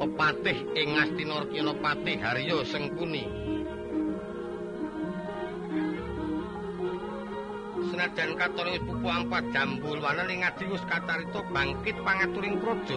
pepatih 0.00 0.58
ing 0.72 0.88
Ngastina 0.96 1.44
Rekinapati 1.44 2.12
Harya 2.24 2.64
Sengkuni 2.64 3.24
senajan 8.08 8.40
katon 8.40 8.72
wis 8.72 8.80
pupu 8.88 9.04
ampat 9.04 9.44
jambul 9.52 10.00
wanen 10.00 10.32
ing 10.32 10.40
ngadi 10.40 10.64
wis 10.72 10.80
kacarita 10.88 11.44
bangkit 11.52 11.96
pangaturing 12.00 12.56
praja. 12.56 12.96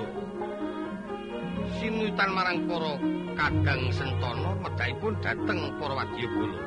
Sinutan 1.79 2.31
marang 2.31 2.63
para 2.63 2.95
kadang 3.35 3.91
sentana 3.91 4.55
medhaipun 4.55 5.19
dhateng 5.19 5.59
para 5.75 5.93
wadyabala 5.99 6.59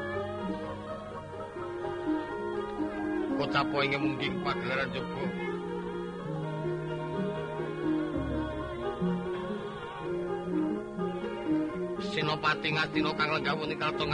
kocapa 3.35 3.79
ing 3.81 3.97
mungging 3.97 4.35
pagelaran 4.45 4.93
jaba 4.93 5.25
Senopati 12.15 12.69
Ngastina 12.77 13.11
kang 13.19 13.31
lenggah 13.35 13.59
ing 13.59 13.79
kalto 13.81 14.05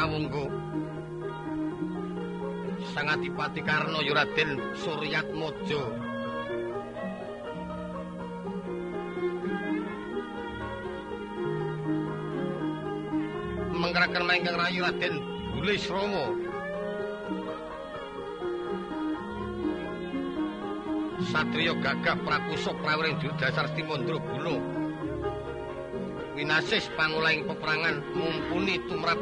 Adipati 3.11 3.59
Karna 3.67 3.99
Yuraden 4.07 4.79
Suryatmaja 4.79 5.83
menggerakkan 13.75 14.23
mangkang 14.23 14.55
rayu 14.55 14.87
Raden 14.87 15.15
Bulis 15.59 15.91
Romo 15.91 16.39
Satrio 21.35 21.75
gagah 21.83 22.15
prakusok 22.23 22.79
prawering 22.79 23.19
dasar 23.43 23.75
Timondro 23.75 24.23
Guno 24.23 24.63
Winasis 26.39 26.87
pangulaing 26.95 27.43
peperangan 27.43 28.07
mumpuni 28.15 28.79
tumrap 28.87 29.19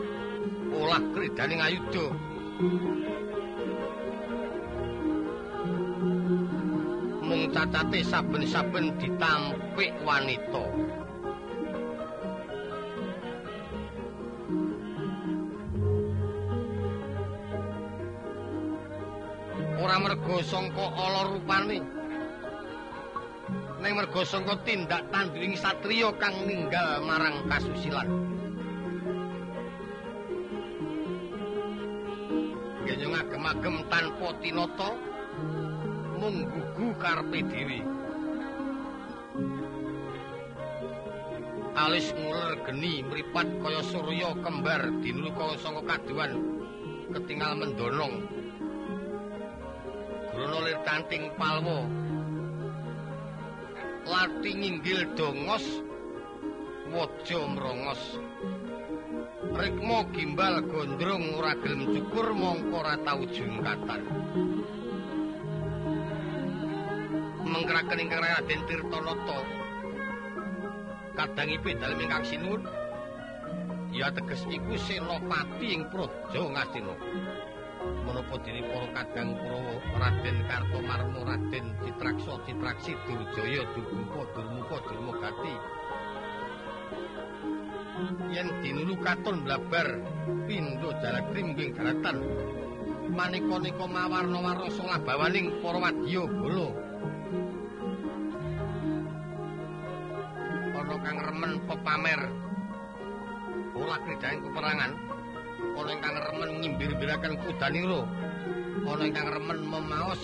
olah 0.77 1.01
kridaning 1.17 1.65
ayuda 1.65 2.13
cacate 7.59 8.07
saben-saben 8.07 8.95
ditampik 9.03 9.91
wanita. 10.07 10.63
Ora 19.83 19.97
merga 19.99 20.37
sangka 20.47 20.87
ala 20.87 21.35
rupane. 21.35 21.83
Ning 23.83 23.93
merga 23.95 24.23
sangka 24.23 24.55
tindak 24.63 25.11
tanduring 25.11 25.59
satriya 25.59 26.15
kang 26.23 26.39
ninggal 26.47 27.03
marang 27.03 27.43
kasusilan. 27.51 28.07
Genyo 32.87 33.07
ngagem-agem 33.19 33.77
tanpa 33.91 34.29
tinata 34.39 35.08
mung 36.29 36.45
gugu 36.45 36.93
karepe 37.01 37.41
dhewe 37.41 37.81
alis 41.73 42.13
nguler 42.13 42.61
geni 42.69 43.01
mripat 43.01 43.49
kaya 43.65 43.81
surya 43.81 44.37
kembar 44.45 44.93
dinuluka 45.01 45.57
saka 45.57 45.81
kaduan 45.89 46.37
ketingal 47.15 47.57
mendonong. 47.57 48.29
Brono 50.37 50.59
lir 50.69 50.79
kanting 50.85 51.33
palwa. 51.41 51.89
Lati 54.05 54.51
nginggil 54.53 55.17
dongos 55.17 55.65
waja 56.93 57.41
mrongos. 57.57 58.03
Rikma 59.55 60.05
gimbal 60.13 60.61
gondrong 60.69 61.41
ora 61.41 61.57
gelem 61.63 61.89
cukur 61.89 62.37
mongko 62.37 62.85
ora 62.85 63.01
tau 63.07 63.25
jungkatan 63.33 64.03
mengkeraken 67.69 68.01
ingkang 68.01 68.25
Raden 68.25 68.61
Tirtanata. 68.65 69.39
Kadangipe 71.13 71.77
dalem 71.77 72.01
ingkang 72.01 72.25
sinuwun 72.25 72.65
ya 73.93 74.09
teges 74.09 74.49
iku 74.49 74.73
senopati 74.81 75.77
ing 75.77 75.85
praja 75.93 76.49
Ngastina. 76.49 76.97
Menapa 78.09 78.41
dene 78.41 78.65
para 78.73 78.89
kadang 78.97 79.37
Kurawa 79.37 79.75
Raden 80.01 80.37
Kartomarma 80.49 81.21
Raden 81.29 81.67
Citraksa 81.85 82.35
Citraksi 82.49 82.97
Durjaya 83.05 83.63
Dugumpa 83.77 84.25
Durmuka 84.33 84.77
Durmagati 84.89 85.55
yen 88.33 88.49
dinulu 88.63 88.95
katon 89.03 89.43
blabar 89.43 89.99
pindho 90.47 90.95
jaladrim 91.03 91.59
ing 91.59 91.75
daratan 91.75 92.23
manika-nika 93.11 93.87
mawarna-warna 93.91 94.71
salah 94.71 95.03
bawaning 95.03 95.51
para 95.59 95.83
wadya 95.83 96.23
bala 96.31 96.88
ana 100.89 101.05
kang 101.05 101.21
remen 101.21 101.53
pepamer 101.69 102.21
olah 103.77 104.01
kridaing 104.09 104.41
peperangan. 104.41 104.97
Ana 105.77 105.91
ingkang 105.93 106.17
remen 106.17 106.51
ngimbir-biraken 106.65 107.35
kudanira 107.45 108.09
ana 108.89 109.05
ingkang 109.05 109.29
remen 109.29 109.59
memaos. 109.69 110.23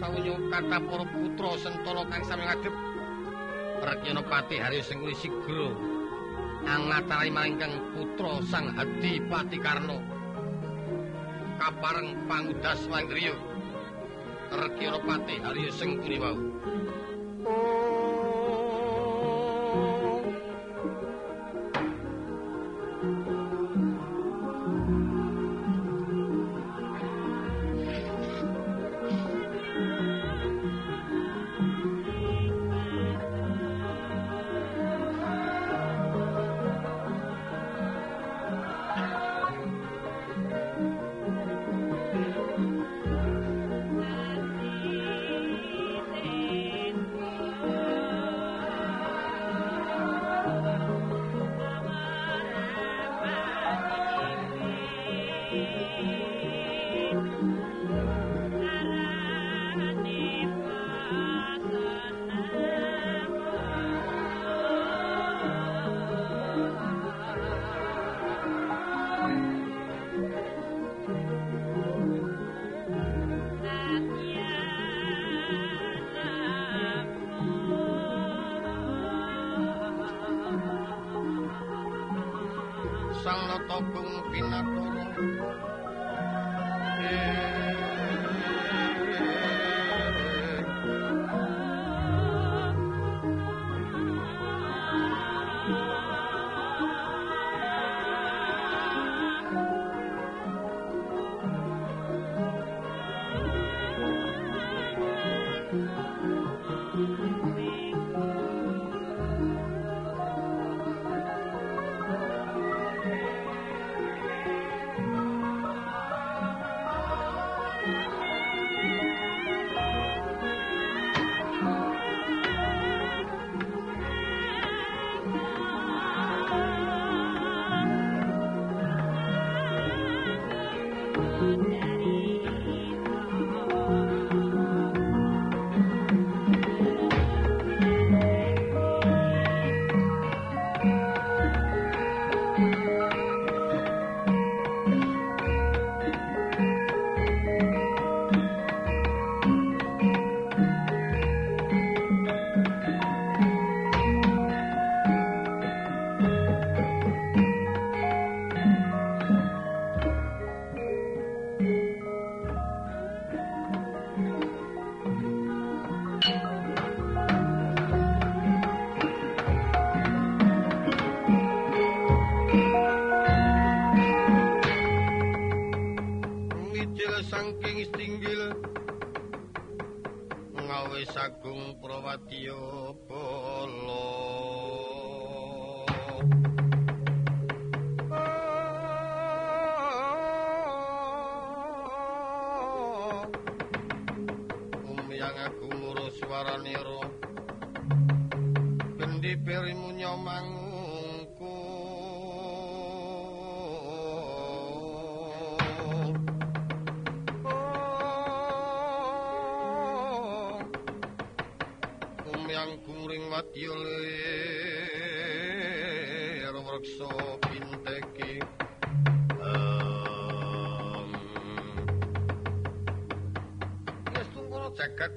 Sawunya 0.00 0.32
kata 0.48 0.78
para 0.80 1.04
putra 1.12 1.50
sentana 1.60 2.02
kang 2.08 2.22
sami 2.24 2.48
ngadhep 2.48 2.74
Rekyanapati 3.84 4.56
Haryo 4.64 4.80
Sengkuni 4.80 5.12
Sigra 5.20 5.68
angatarahi 6.64 7.28
maringkang 7.28 7.74
putra 7.92 8.40
Sang 8.48 8.72
Adipati 8.80 9.60
Karna. 9.60 10.00
Kapareng 11.60 12.16
pangudas 12.24 12.80
Wangriya 12.88 13.36
Rekyanapati 14.56 15.36
Haryo 15.44 15.68
Sengkuni 15.68 16.16
wau 16.16 16.40
sang 17.44 17.83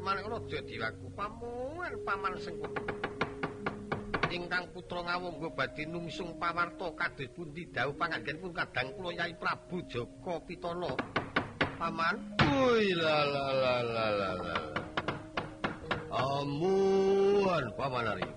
manik 0.08 0.24
raja 0.24 0.60
diwaku. 0.64 1.12
Pamuan 1.20 1.94
paman 2.08 2.34
sengkut 2.40 2.72
ingkang 4.32 4.72
putra 4.72 5.04
ngawungga 5.04 5.52
badhe 5.52 5.84
nungsung 5.88 6.40
pawarta 6.40 6.96
kados 6.96 7.32
pundi 7.36 7.68
dawuh 7.72 7.96
panganggen 7.96 8.40
pun 8.40 8.52
kadang 8.56 8.92
kula 8.96 9.12
Yai 9.20 9.36
Prabu 9.36 9.84
Jaka 9.88 10.36
Pitana 10.48 10.92
paman. 11.76 12.16
Woi 12.40 12.96
la 12.96 13.18
la 13.28 13.46
la 13.52 13.76
la 13.84 14.08
la 14.16 14.56
Amun 16.08 17.66
pamanari 17.76 18.28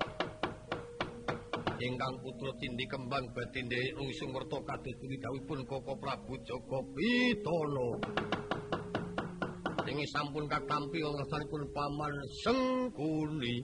ingkang 1.81 2.19
putra 2.19 2.51
tindi 2.59 2.85
kembang 2.91 3.31
badhe 3.31 3.63
nungsung 3.95 4.35
werta 4.35 4.59
kados 4.67 4.95
pundi 4.99 5.23
dawuhipun 5.23 5.63
Koko 5.71 5.95
Prabu 6.03 6.35
Jaka 6.43 6.79
Pitana 6.95 7.87
Ing 9.91 10.07
sampun 10.07 10.47
katampi 10.47 11.03
ngersanipun 11.03 11.67
paman 11.75 12.15
Sengkuni 12.31 13.59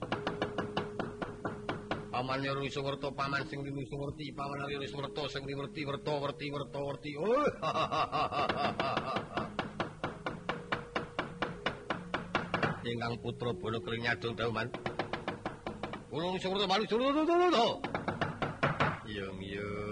Paman 2.11 2.43
Yuru 2.43 2.67
Suwerto, 2.67 3.13
paman 3.13 3.45
sing 3.47 3.61
Rinu 3.61 3.85
Suwerti, 3.87 4.33
paman 4.33 4.65
Yuru 4.67 4.89
Suwerto, 4.89 5.29
sing 5.29 5.45
Riwerti, 5.45 5.85
werto, 5.85 6.17
werti, 6.17 6.49
werto, 6.49 6.81
werti. 6.81 7.13
Oh. 7.13 7.45
Ingkang 12.89 13.21
putra 13.21 13.53
Bono 13.53 13.77
Kering 13.85 14.01
Nyadong 14.01 14.33
Dauman. 14.33 14.67
Ulung 16.09 16.41
Suwerto 16.41 16.65
malu. 16.65 16.89
Yung 19.05 19.39
yung. 19.45 19.86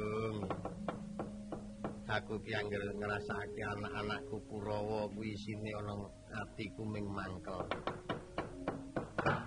Aku 2.05 2.37
ki 2.45 2.53
angger 2.53 2.85
ngrasake 2.93 3.65
anak-anakku 3.65 4.37
Kurawa 4.45 5.09
kuwi 5.09 5.33
isine 5.33 5.73
ana 5.73 6.05
atiku 6.37 6.85
ming 6.85 7.09
mangkel. 7.09 7.65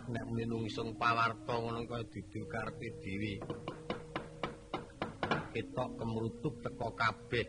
nek 0.08 0.26
minungsung 0.32 0.96
pawarta 0.96 1.54
ngono 1.54 1.84
kaya 1.84 2.02
dudu 2.08 2.40
karepe 2.48 2.88
dhewe. 2.98 3.34
Ketok 5.52 5.90
kemrutuk 6.00 6.54
teko 6.64 6.88
kabeh. 6.98 7.46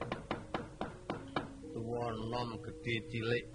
Tuwa 1.74 2.05
nom 2.30 2.49
gedhe 2.62 2.95
cilik. 3.10 3.45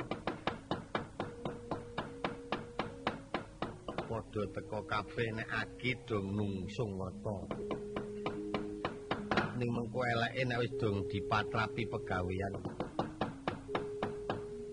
Padha 4.08 4.42
teko 4.56 4.78
kabeh 4.90 5.28
nek 5.36 5.48
agi 5.52 5.92
dong 6.02 6.34
nungsung 6.34 6.98
wata. 6.98 7.36
Ning 9.54 9.70
mengko 9.70 10.00
eleke 10.02 10.42
nek 10.44 10.60
wis 10.62 10.72
dong 10.80 11.06
dipatrapi 11.10 11.82
pegawean. 11.86 12.54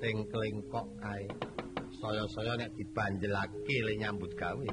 Tengkling 0.01 0.57
kok 0.73 0.88
kae. 0.97 1.25
saya-saya 2.01 2.57
nek 2.57 2.73
dibanjelake 2.73 3.77
le 3.86 3.93
nyambut 3.93 4.34
gawe. 4.34 4.69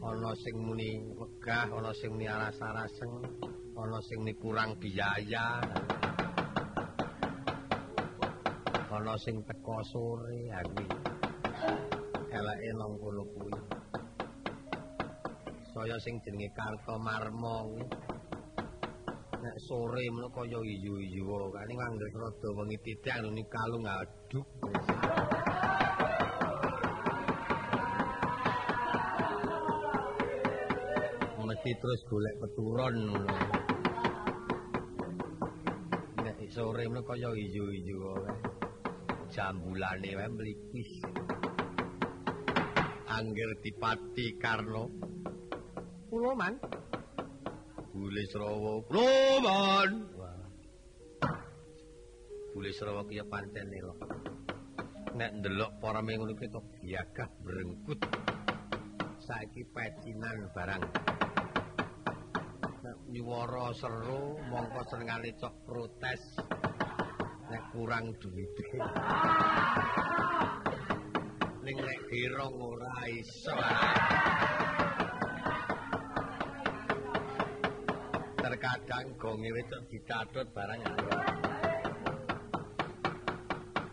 Ana 0.00 0.32
sing 0.40 0.56
muni 0.56 1.04
wegah, 1.20 1.68
ana 1.68 1.92
sing 1.92 2.16
muni 2.16 2.24
aras-araseng, 2.24 3.12
ana 3.76 4.00
sing 4.08 4.24
muni 4.24 4.32
kurang 4.40 4.72
biaya. 4.80 5.60
Ana 8.88 9.14
sing 9.20 9.44
teko 9.44 9.76
sore 9.92 10.48
aku. 10.48 10.84
Eleke 12.32 12.70
nang 12.72 12.92
kono 12.96 13.22
kuwi. 13.36 13.79
Saya 15.80 15.96
sing 15.96 16.20
jenenge 16.20 16.52
Kartomarma 16.52 17.64
kuwi. 17.64 17.88
nek 19.40 19.56
sore 19.64 20.04
menawa 20.12 20.28
kaya 20.28 20.60
iyu-iyu 20.60 21.24
kane 21.24 21.72
nganggo 21.72 22.04
rada 22.20 22.48
wengi 22.52 22.76
titik 22.84 23.16
anu 23.16 23.32
kalung 23.48 23.88
aduk. 23.88 24.44
Mesti 31.48 31.70
terus 31.80 32.00
golek 32.12 32.34
peturon 32.44 32.96
nek 36.20 36.38
sore 36.52 36.84
menawa 36.92 37.08
kaya 37.08 37.32
iyu-iyu 37.32 38.20
jambulane 39.32 40.10
wae 40.12 40.28
mlipis. 40.28 40.92
Angger 43.08 43.50
dipati 43.64 44.36
karno 44.36 44.84
kula 46.20 46.36
man 46.36 46.54
Bule 47.90 48.22
Srawa. 48.28 48.72
Roman. 48.86 49.90
Bule 52.54 52.70
Srawa 52.76 53.02
ki 53.08 53.18
ya 53.18 53.24
pancen 53.24 53.66
lho. 53.72 53.92
Nek 55.18 55.32
ndelok 55.40 55.72
para 55.82 56.00
mengono 56.04 56.36
ki 56.38 56.46
kok 56.54 56.66
biagah 56.78 57.28
brengkut. 57.42 58.00
Saiki 59.26 59.62
pecinan 59.74 60.38
barang. 60.54 60.84
Nek 62.84 62.98
nyuwara 63.10 63.74
seru 63.74 64.38
mongko 64.48 64.80
senengane 64.86 65.34
cok 65.40 65.54
protes. 65.66 66.22
Nek 67.50 67.64
kurang 67.74 68.06
duwite. 68.22 68.70
Ning 71.64 71.76
nek 71.80 72.00
girong 72.06 72.54
ora 72.54 72.94
iso. 73.10 73.56
Terkadang 78.50 79.14
gonge 79.14 79.46
wedok 79.54 79.86
dicatut 79.86 80.50
barang 80.50 80.82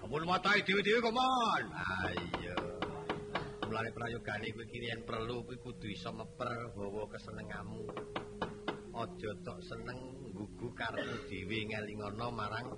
Ampun 0.01 0.23
matai 0.25 0.65
dhewe-dhewe 0.65 0.97
kok, 1.03 1.13
Mon. 1.13 1.65
Ayo. 1.77 2.57
Mulane 3.69 3.91
prayogane 3.93 4.49
kuwi 4.55 4.65
kirian 4.71 5.05
perlu 5.05 5.45
kuwi 5.45 5.61
kudu 5.61 5.93
iso 5.93 6.09
meper 6.09 6.73
bawa 6.73 7.05
kesenenganmu. 7.11 7.85
Aja 8.97 9.31
tok 9.45 9.59
seneng 9.61 9.99
gugu 10.33 10.73
karepmu 10.73 11.27
dhewe 11.27 11.59
ngelingono 11.69 12.33
marang 12.33 12.71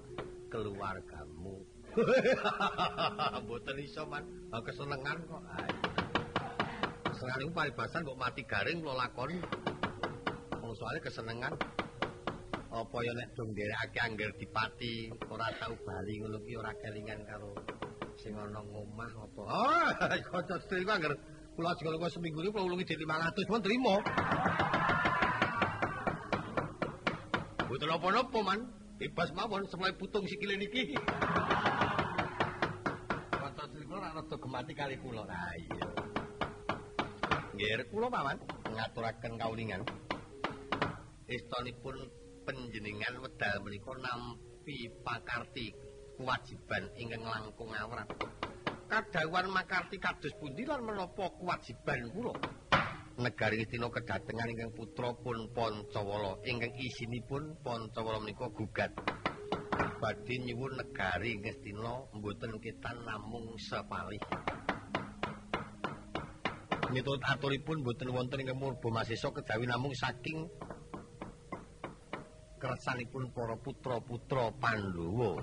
keluargamu. 0.52 1.64
Mboten 3.46 3.78
iso, 3.80 4.04
Man. 4.10 4.26
Kesenengan 4.52 5.18
kok. 5.30 5.44
Ayo. 5.54 5.76
Kesenengan 7.14 7.44
iku 7.46 7.52
paribasan 7.56 8.04
kok 8.04 8.20
mati 8.20 8.42
garing 8.44 8.82
kula 8.82 9.06
lakoni. 9.06 9.38
Soalnya 10.80 11.04
kesenengan 11.04 11.54
apa 12.72 12.98
ya 13.04 13.12
nek 13.12 13.36
dong 13.36 13.52
nderekake 13.52 14.00
angger 14.00 14.32
dipati 14.40 15.12
ora 15.28 15.52
tau 15.60 15.76
bali 15.84 16.24
ngono 16.24 16.40
ki 16.40 16.56
ora 16.56 16.72
kelingan 16.80 17.20
karo 17.28 17.52
sing 18.16 18.32
ana 18.32 18.64
ngomah 18.64 19.12
apa. 19.12 19.42
Ah 19.44 19.92
kanca 20.32 20.56
sedherek 20.64 20.88
ku 20.88 20.92
angger 20.96 21.14
kula 21.60 21.76
jek 21.76 21.92
kula 21.92 22.08
seminggu 22.08 22.40
iki 22.40 22.52
kula 22.56 22.64
ulungi 22.64 22.88
dhewe 22.88 23.04
500 23.04 23.52
mon 23.52 23.62
trimo. 23.64 23.96
Boten 27.68 27.92
apa-apa 27.92 28.40
man. 28.40 28.60
Bebas 29.00 29.32
mawon 29.32 29.64
semai 29.72 29.96
putung 30.00 30.24
sikile 30.32 30.56
niki. 30.56 30.96
Kanca 33.36 33.64
sedherek 33.68 33.88
kula 33.92 34.00
rada 34.16 34.36
gemati 34.40 34.74
kali 34.78 34.96
kula. 35.04 35.28
Ha 35.28 35.50
iya. 35.60 35.88
Nggih 37.58 37.84
kula 37.92 38.08
paman 38.08 38.38
ngaturaken 38.72 39.36
kaulingan 39.36 39.84
istanipun 41.30 41.96
panjenengan 42.44 43.22
wedal 43.22 43.56
menika 43.62 43.94
nampi 44.02 44.90
pakarti 45.06 45.72
kewajiban 46.18 46.90
ingkang 46.98 47.24
langkung 47.24 47.72
awrat. 47.72 48.10
Kadawan 48.90 49.54
makarti 49.54 50.02
kados 50.02 50.34
pundi 50.42 50.66
lan 50.66 50.82
menapa 50.82 51.30
kewajiban 51.38 52.10
kula? 52.10 52.34
Negari 53.22 53.62
Istina 53.62 53.92
kedatengan 53.92 54.50
ingkang 54.50 54.74
putra 54.74 55.14
pun 55.14 55.46
Pancawala 55.54 56.42
ingkang 56.48 56.74
isinipun 56.74 57.62
Pancawala 57.62 58.18
menika 58.24 58.50
gugat. 58.50 58.90
badhe 60.00 60.36
nyuwun 60.40 60.80
negari 60.80 61.36
Ngastina 61.44 62.08
mboten 62.16 62.56
ketan 62.64 63.04
namung 63.04 63.60
sepalih. 63.60 64.24
Miturut 66.90 67.22
aturipun 67.22 67.84
mboten 67.84 68.10
wonten 68.16 68.42
ing 68.42 68.56
murba 68.56 68.90
masisa 68.90 69.30
kedawi 69.30 69.68
namung 69.68 69.94
saking 69.94 70.48
kersanipun 72.60 73.32
para 73.32 73.56
putra-putra 73.56 74.52
Pandhawa. 74.52 75.40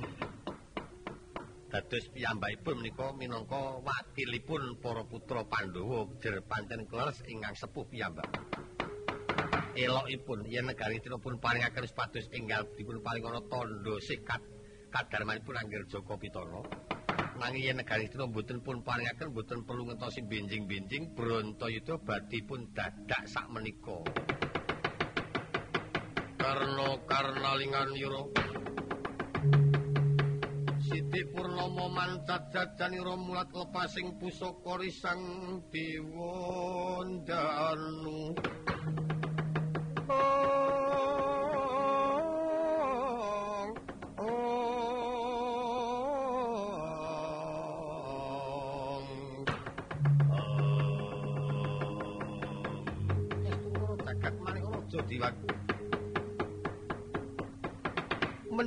Dados 1.67 2.05
piyambakipun 2.13 2.79
menika 2.79 3.11
minangka 3.17 3.81
wakilipun 3.81 4.79
para 4.79 5.03
putra 5.09 5.43
Pandhawa 5.49 6.13
jer 6.21 6.45
pancen 6.45 6.85
kleres 6.85 7.25
ingkang 7.25 7.57
sepuh 7.57 7.89
piyambak. 7.89 8.29
Elokipun 9.77 10.45
yen 10.45 10.69
negari 10.69 11.01
Cina 11.01 11.17
pun 11.17 11.41
paringaken 11.41 11.85
sepatus 11.89 12.29
enggal 12.33 12.65
dipun 12.77 13.01
paring 13.01 13.25
ana 13.29 13.41
tandha 13.45 13.97
sikat 14.01 14.41
kadarmanipun 14.93 15.57
Angger 15.57 15.85
Joko 15.89 16.17
Pitana. 16.17 16.65
nanging 17.37 17.69
yen 17.69 17.77
negari 17.77 18.09
Cina 18.09 18.25
mboten 18.25 18.65
pun 18.65 18.81
paringaken 18.81 19.33
mboten 19.33 19.69
perlu 19.69 19.85
ngentosi 19.89 20.25
benjing-benjing 20.25 21.13
Brantayuda 21.13 22.01
badhe 22.01 22.41
pun 22.49 22.73
dadak 22.73 23.29
sak 23.29 23.49
menika. 23.53 24.01
Karna 26.47 26.95
karnalingan 27.11 27.91
yura. 27.99 28.23
Siti 30.79 31.27
Purnomo 31.35 31.91
mancat 31.91 32.55
jajanira 32.55 33.19
mulat 33.19 33.51
lepasing 33.51 34.15
pusaka 34.15 34.79
risang 34.79 35.27
dewa 35.75 37.03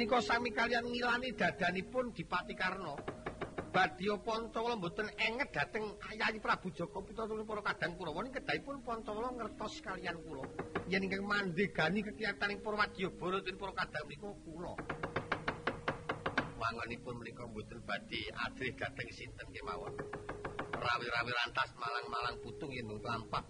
menika 0.09 0.25
sami 0.25 0.49
kalian 0.49 0.89
ngilani 0.89 1.37
dadanipun 1.37 2.09
Dipati 2.09 2.57
Karna. 2.57 2.97
Badya 3.69 4.17
Pancawala 4.17 4.81
mboten 4.81 5.05
enget 5.21 5.53
dhateng 5.53 5.85
Yayi 6.17 6.41
Prabu 6.41 6.73
Jaka 6.73 6.97
Pitana 7.05 7.45
para 7.45 7.61
kadang 7.61 7.93
Kurawa 7.93 8.25
ning 8.25 8.33
kedahipun 8.33 8.81
Pancawala 8.81 9.37
ngertos 9.37 9.85
kalian 9.85 10.17
kula. 10.25 10.49
Yen 10.89 11.05
ingkang 11.05 11.29
mandhegani 11.29 12.01
kekiyataning 12.01 12.57
para 12.65 12.89
Wadyabara 12.89 13.37
lan 13.37 13.53
para 13.61 13.73
kadang 13.85 14.03
menika 14.09 14.29
kula. 14.49 14.73
Wangunipun 16.57 17.13
menika 17.21 17.45
mboten 17.45 17.77
badhe 17.85 18.33
adrih 18.33 18.73
dhateng 18.73 19.09
sinten 19.13 19.45
kemawon. 19.53 19.93
Rawi-rawi 20.73 21.31
rantas 21.37 21.69
malang-malang 21.77 22.41
putung 22.41 22.73
yen 22.73 22.89
lampah 22.89 23.45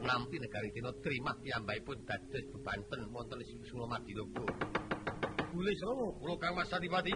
nampi 0.00 0.40
negari 0.40 0.72
Cina 0.72 0.88
trimah 1.04 1.36
piyambakipun 1.36 2.08
dados 2.08 2.44
bebanten 2.48 3.12
wonten 3.12 3.44
ing 3.44 3.60
Sula 3.68 4.00
Gulis 5.52 5.84
romo, 5.84 6.16
kula 6.16 6.40
Kang 6.40 6.56
Mas 6.56 6.72
Adipati. 6.72 7.12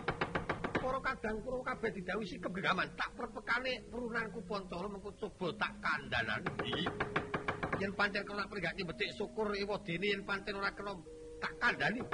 Para 0.76 1.00
kadang 1.00 1.40
kula 1.40 1.64
kabeh 1.64 1.88
didhawuhi 1.88 2.28
sikep 2.28 2.52
gegaman, 2.52 2.84
tak 2.92 3.16
perpekane 3.16 3.88
perunanku 3.88 4.44
Pancala 4.44 4.92
mengko 4.92 5.08
coba 5.16 5.56
tak 5.56 5.72
kandanan. 5.80 6.44
Yen 7.80 7.92
pancen 7.96 8.28
kena 8.28 8.44
pringgaki 8.44 8.84
betik 8.84 9.08
syukur 9.16 9.56
ewadene 9.56 10.06
yen 10.12 10.22
pancen 10.28 10.60
ora 10.60 10.68
kena 10.76 10.92
tak 11.40 11.56
kandhani. 11.56 12.04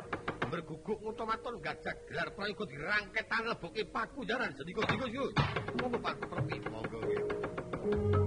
Berguguk 0.47 1.03
ngutomaton 1.03 1.59
gajah 1.59 1.95
gelar 2.07 2.31
prayoga 2.39 2.65
dirangketan 2.71 3.43
leboke 3.51 3.83
paku 3.91 4.23
jaran 4.23 4.55
sedika-sedika 4.55 5.07
yo. 5.11 5.27
Monggo 5.83 5.99
Pak 5.99 6.23
Profi, 6.31 6.57
monggo. 6.71 8.22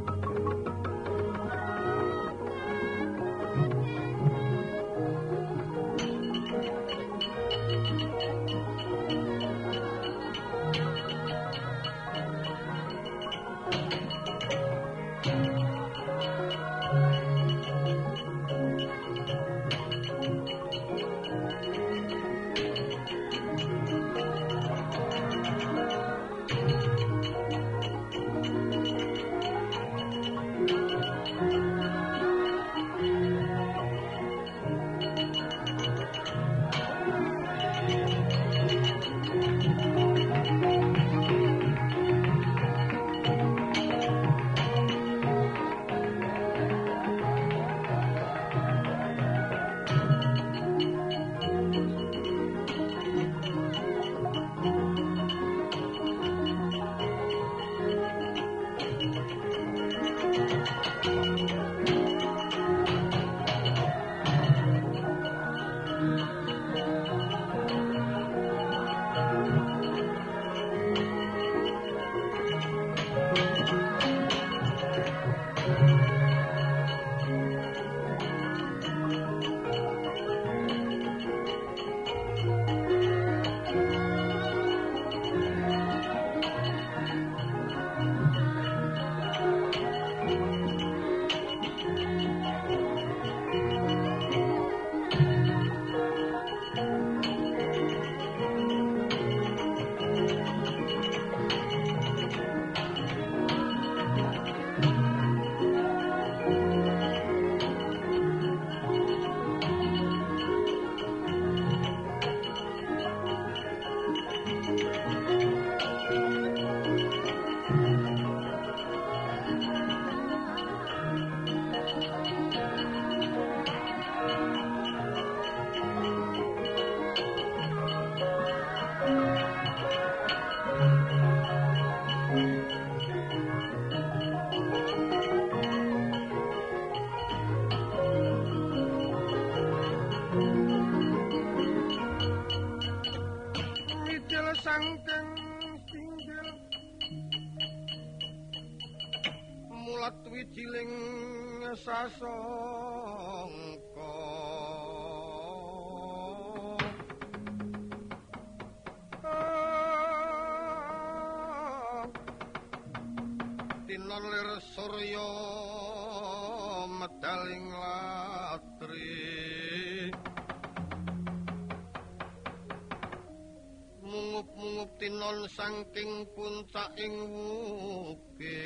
Saking 175.76 176.23
puncaking 176.32 177.19
wukir. 177.36 178.63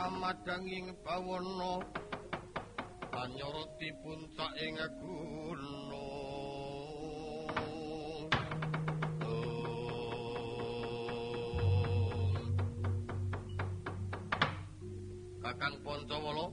Amadanging 0.00 0.96
bawana 1.04 1.84
anyoroti 3.12 3.92
puncaking 4.00 4.80
gunung 4.96 5.92
Kakang 15.44 15.76
Pancawala 15.84 16.48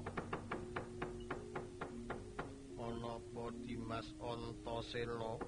Dimas 3.64 4.12
Antasena 4.20 5.40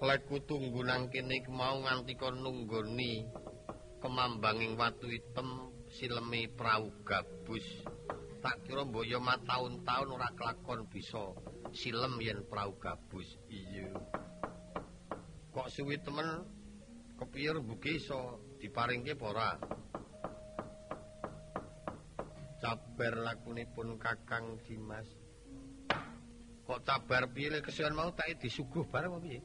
Leku 0.00 0.40
tunggu 0.48 0.80
nang 0.80 1.12
kene 1.12 1.44
mau 1.52 1.76
nganti 1.76 2.16
kon 2.16 2.40
nunggoni 2.40 3.28
kemambanging 4.00 4.72
watu 4.80 5.12
item 5.12 5.76
silemi 5.92 6.48
prau 6.48 6.88
gabus. 7.04 7.84
Tak 8.40 8.64
kira 8.64 8.88
mbok 8.88 9.04
yo 9.04 9.20
mataun-taun 9.20 10.16
ora 10.16 10.32
kelakon 10.32 10.88
bisa 10.88 11.36
silem 11.76 12.16
yen 12.16 12.40
prau 12.48 12.80
gabus. 12.80 13.28
Iya. 13.52 13.92
Kok 15.52 15.68
suwi 15.68 16.00
temen 16.00 16.48
kepiye 17.20 17.60
rembuge 17.60 18.00
iso 18.00 18.40
diparingke 18.56 19.20
apa 19.20 19.60
cabar 22.64 23.14
lakunipun 23.20 24.00
Kakang 24.00 24.64
Dimas. 24.64 25.12
Kok 26.64 26.88
cabar 26.88 27.28
piye 27.36 27.60
kesuwen 27.60 27.92
mau 27.92 28.08
tak 28.16 28.40
disuguh 28.40 28.88
bareng 28.88 29.20
apa 29.20 29.20
piye 29.20 29.40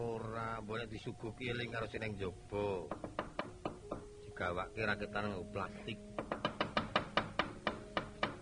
ora 0.00 0.56
boleh 0.64 0.88
disuguh 0.88 1.36
kieling 1.36 1.68
karo 1.68 1.84
sing 1.92 2.16
jaba 2.16 2.88
digawake 4.24 4.80
raketan 4.88 5.36
plastik. 5.52 6.00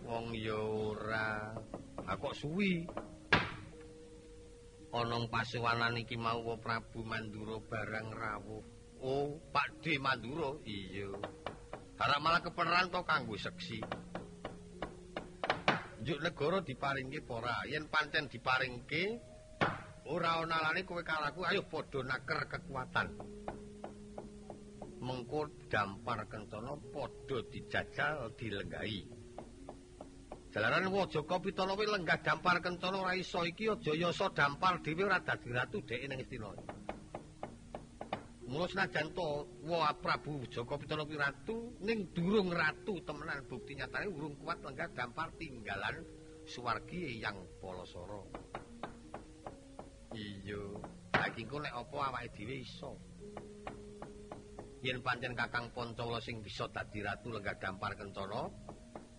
Wong 0.06 0.30
ya 0.38 0.54
ora. 0.54 1.52
Ha 2.06 2.14
kok 2.16 2.38
suwi? 2.38 2.86
Ana 4.88 5.20
pasuwanan 5.28 6.00
iki 6.00 6.16
mau 6.16 6.56
Prabu 6.56 7.04
Mandura 7.04 7.60
barang 7.60 8.08
rawuh. 8.14 8.64
Oh 9.04 9.36
Pak 9.52 9.84
D 9.84 10.00
Mandura? 10.00 10.56
Iya. 10.64 11.12
Harap 11.98 12.18
malah 12.22 12.40
kepeneran 12.40 12.88
to 12.88 13.02
kanggo 13.04 13.36
seksi. 13.36 13.82
Njuk 16.00 16.18
negara 16.24 16.64
diparingke 16.64 17.20
ora. 17.28 17.66
Yen 17.68 17.90
pancen 17.92 18.30
diparingke 18.30 19.18
ora 20.08 20.40
ana 20.40 20.56
lane 20.64 20.82
kowe 20.88 21.02
kalaku 21.04 21.44
ayo 21.44 21.62
padha 21.68 22.00
naker 22.00 22.40
kekuatan. 22.48 23.08
Mengko 25.04 25.40
dampar 25.68 26.24
kencana 26.26 26.72
padha 26.92 27.38
dijajal 27.52 28.32
dilenggahi. 28.34 29.00
Jalaran 30.48 30.88
wajaka 30.88 31.36
pitana 31.44 31.76
kuwi 31.76 31.92
lenggah 31.92 32.18
dampar 32.24 32.56
kencana 32.64 33.04
ora 33.04 33.12
iso 33.12 33.44
iki 33.44 33.68
aja 33.68 33.92
yasa 33.92 34.32
dampar 34.32 34.80
dhewe 34.80 35.04
ora 35.04 35.20
dadi 35.20 35.52
ratu 35.52 35.84
dhek 35.84 36.08
ning 36.08 36.24
istina 36.24 36.48
Mula 38.48 38.64
senajan 38.64 39.12
to 39.12 39.44
wa 39.68 39.92
Prabu 39.92 40.48
Joko 40.48 40.80
Pitana 40.80 41.04
Ratu 41.04 41.76
ning 41.84 42.08
durung 42.16 42.48
ratu 42.48 42.96
temenan 43.04 43.44
bukti 43.44 43.76
nyatane 43.76 44.08
urung 44.08 44.40
kuat 44.40 44.64
lenggah 44.64 44.88
dampar 44.96 45.28
tinggalan 45.36 46.00
suwargi 46.48 47.20
yang 47.20 47.36
Polasara. 47.60 48.24
Iya, 50.16 50.60
saiki 51.12 51.44
engko 51.44 51.60
nek 51.60 51.74
apa 51.76 51.96
awake 52.08 52.32
dhewe 52.32 52.56
iso. 52.64 52.96
Yen 54.80 55.02
pancen 55.04 55.34
Kakang 55.34 55.68
Pancawala 55.74 56.22
sing 56.22 56.40
bisa 56.40 56.64
dadi 56.70 57.02
ratu 57.02 57.34
lenggah 57.34 57.58
dampar 57.58 57.92
kencana, 57.98 58.48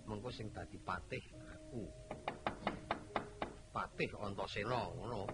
mengko 0.07 0.31
sing 0.33 0.49
dadi 0.49 0.79
patih 0.81 1.21
aku. 1.45 1.83
Patih 3.69 4.09
Antasena 4.17 4.89
ngono. 4.97 5.29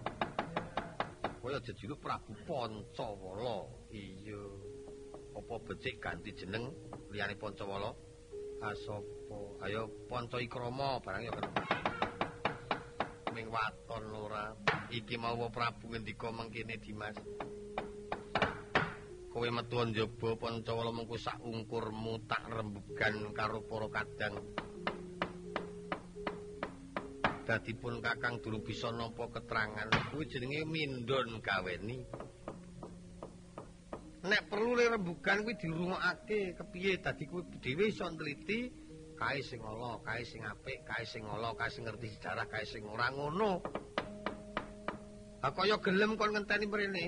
kaya 1.46 1.62
jejuluk 1.62 2.02
Prabu 2.02 2.34
Pancawala. 2.42 3.70
Iya. 3.94 4.42
Apa 5.38 5.62
becik 5.62 6.02
ganti 6.02 6.34
jeneng 6.34 6.74
liyane 7.14 7.38
Pancawala? 7.38 7.94
Asapa? 8.66 9.38
Ayo 9.62 9.86
Panca 10.10 10.42
Ikrama 10.42 10.98
barang 11.00 11.22
ya 11.22 11.32
kan. 11.32 11.75
Ming 13.36 13.52
waton 13.52 14.08
ora. 14.16 14.56
Iki 14.88 15.20
mau 15.20 15.44
Prabu 15.52 15.92
ngendika 15.92 16.32
mangkene 16.32 16.80
Dimas. 16.80 17.20
Kowe 19.28 19.48
metu 19.52 19.76
njaba 19.84 20.40
Pancawala 20.40 20.88
mengko 20.96 21.20
sak 21.20 21.44
ungkurmu 21.44 22.24
tak 22.24 22.48
rembugan 22.48 23.36
karo 23.36 23.60
para 23.68 23.92
kadang. 23.92 24.40
dadipun 27.46 28.02
kakang 28.02 28.42
durung 28.42 28.66
bisa 28.66 28.90
nampa 28.90 29.30
keterangan 29.30 29.86
kuwi 30.10 30.26
jenenge 30.26 30.66
mindon 30.66 31.38
gaweni 31.38 32.02
nek 34.26 34.42
perlu 34.50 34.74
le 34.74 34.90
rembugan 34.90 35.46
kuwi 35.46 35.54
dirungokake 35.54 36.58
kepiye 36.58 36.98
dadi 36.98 37.24
kuwi 37.30 37.46
dhewe 37.62 37.86
iso 37.86 38.10
nliti 38.10 38.66
kae 39.16 39.40
sing 39.40 39.60
ala 39.64 39.98
kae 40.04 40.22
sing 40.22 40.44
apik 40.44 40.84
kae 40.84 41.04
sing 41.08 41.24
ala 41.24 41.56
kae 41.58 41.72
sing 41.72 41.88
ngerti 41.88 42.08
sejarah 42.16 42.46
kae 42.46 42.64
sing 42.68 42.84
ora 42.84 43.08
ngono 43.10 43.64
ha 45.42 45.48
kaya 45.50 45.76
gelem 45.80 46.20
kon 46.20 46.36
ngenteni 46.36 46.66
mrene 46.68 47.06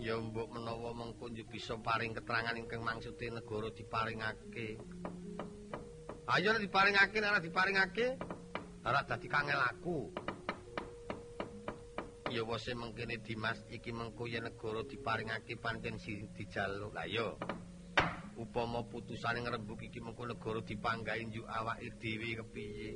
ya 0.00 0.16
mbok 0.16 0.48
menawa 0.54 0.96
mengko 0.96 1.28
bisa 1.50 1.76
paring 1.76 2.16
keterangan 2.16 2.56
ingkang 2.56 2.80
maksude 2.80 3.26
negara 3.28 3.68
diparingake 3.74 4.80
ayo 6.30 6.48
nek 6.54 6.62
diparingake 6.62 7.16
nek 7.20 7.42
diparingake 7.42 8.06
ora 8.84 9.04
dadi 9.04 9.28
kangel 9.28 9.60
aku. 9.60 10.08
Ya 12.30 12.46
wase 12.46 12.78
mengkene 12.78 13.18
Dimas 13.20 13.58
iki 13.68 13.90
mengko 13.90 14.30
yen 14.30 14.46
negara 14.46 14.86
diparingake 14.86 15.58
pancen 15.58 15.98
dijaluk. 16.38 16.94
Lah 16.94 17.06
ya. 17.10 17.34
Upama 18.40 18.80
putusane 18.88 19.44
ngrembug 19.44 19.84
iki 19.84 20.00
mengko 20.00 20.24
negara 20.24 20.64
dipanggahi 20.64 21.28
njuk 21.28 21.44
awake 21.44 21.92
dhewe 22.00 22.40
kepiye? 22.40 22.90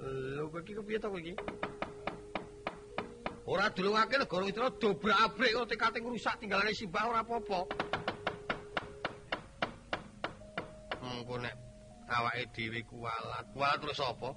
Lho 0.00 0.48
kok 0.48 0.64
iki 0.64 0.72
kepiye 0.72 0.98
to 1.04 1.08
iki? 1.20 1.34
Ora 3.44 3.68
dulungake 3.68 4.16
negara 4.16 4.44
itu 4.48 4.64
dobrak-abrik 4.80 5.52
kok 5.52 5.68
tekate 5.68 5.98
ngrusak 6.00 6.40
tinggalane 6.40 6.72
Simbah 6.72 7.12
ora 7.12 7.20
apa-apa. 7.20 7.60
Mengko 11.04 11.34
nek 11.44 11.54
awake 12.08 12.56
dhewe 12.56 12.80
kuwalat. 12.88 13.52
Kuwalat 13.52 13.78
terus 13.84 14.00
apa? 14.00 14.32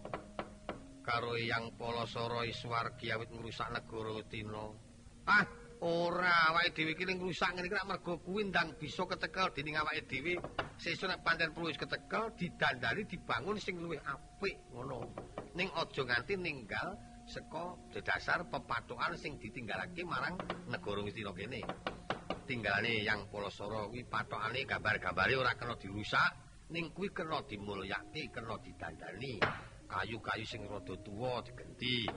Karo 1.08 1.40
yang 1.40 1.72
Palasara 1.80 2.44
Iswargi 2.44 3.16
awit 3.16 3.32
ngrusak 3.32 3.72
negara 3.72 4.20
Tina. 4.28 4.76
Ah, 5.24 5.48
ora 5.82 6.50
awake 6.50 6.74
dhewe 6.74 6.92
iki 6.96 7.06
ning 7.06 7.18
ngrusak 7.22 7.54
ngene 7.54 7.68
iki 7.70 7.78
mergo 7.86 8.14
kuwi 8.24 8.50
ndang 8.50 8.74
bisa 8.80 9.04
ketekel 9.06 9.54
dening 9.54 9.78
awake 9.78 10.06
dhewe. 10.10 10.34
Sesuk 10.78 11.10
nek 11.10 11.22
pancen 11.26 11.54
perlu 11.54 11.70
wis 11.70 11.78
ketekel 11.78 12.34
didandani 12.38 13.06
dibangun 13.06 13.58
sing 13.62 13.78
luwih 13.78 14.02
apik 14.02 14.56
ngono. 14.74 15.10
Ning 15.54 15.70
aja 15.74 16.02
nganti 16.04 16.34
ninggal 16.38 16.98
saka 17.28 17.78
dasar 18.02 18.48
pepathokan 18.48 19.14
sing 19.20 19.38
ditinggalake 19.38 20.02
marang 20.06 20.38
negara 20.72 21.02
Tina 21.12 21.32
kene. 21.34 21.62
Tinggalane 22.48 23.04
yang 23.04 23.28
Palasara 23.28 23.92
kuwi 23.92 24.08
pathokane 24.08 24.64
gambar-gambare 24.64 25.34
ora 25.36 25.52
kena 25.60 25.76
dirusak. 25.76 26.48
ning 26.68 26.92
kuwi 26.92 27.08
kena 27.16 27.40
dimulyake 27.48 28.28
kena 28.28 28.60
didandani 28.60 29.40
kayu-kayu 29.88 30.44
sing 30.44 30.68
rada 30.68 31.00
tuwa 31.00 31.40
digenti 31.40 32.12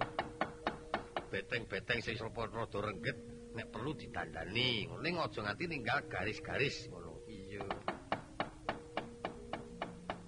beteng-beteng 1.30 2.02
sing 2.02 2.18
rada 2.18 2.78
rengget 2.82 3.14
nek 3.56 3.66
perlu 3.70 3.92
didandani 3.98 4.86
ning 5.02 5.14
aja 5.18 5.40
nganti 5.42 5.64
ninggal 5.66 6.06
garis-garis 6.06 6.86
ngono 6.90 7.24
iya 7.26 7.64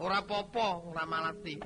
ora 0.02 0.22
apa-apa 0.26 0.66
ora 0.90 1.04
malati 1.06 1.56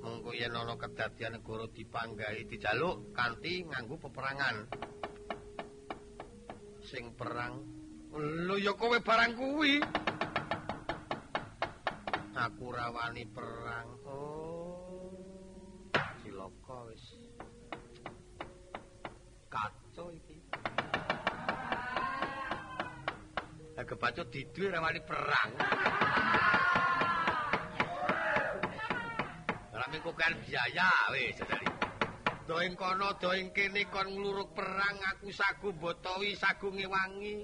monggo 0.00 0.32
yen 0.32 0.56
ana 0.56 0.74
kedadian 0.80 1.38
negara 1.40 1.68
dipanggahi 1.68 2.48
dijaluk 2.48 3.12
kanthi 3.12 3.68
nganggo 3.68 4.00
peperangan 4.00 4.56
sing 6.80 7.12
perang 7.12 7.80
Lho 8.10 8.58
ya 8.58 8.74
kowe 8.74 8.98
barang 8.98 9.38
kuwi. 9.38 9.78
Aku 12.34 12.74
rawani 12.74 13.22
perang. 13.30 13.86
Oh. 14.02 15.14
Cilaka 16.18 16.90
wis. 16.90 17.29
Kebacut 23.90 24.30
diduwe 24.30 24.70
rawani 24.70 25.02
perang. 25.02 25.50
mengko 29.90 30.14
kan 30.14 30.32
biaya 30.46 30.90
wis 31.10 31.34
jajari. 31.34 31.66
Do 32.46 32.62
ing 32.62 32.78
kono 32.78 33.18
do 33.18 33.34
ing 33.34 33.50
kene 33.50 33.90
kon 33.90 34.06
ngluruk 34.06 34.54
perang 34.54 34.96
aku 35.10 35.34
sagu 35.34 35.74
botowi 35.74 36.38
sagu 36.38 36.70
ngewangi. 36.70 37.42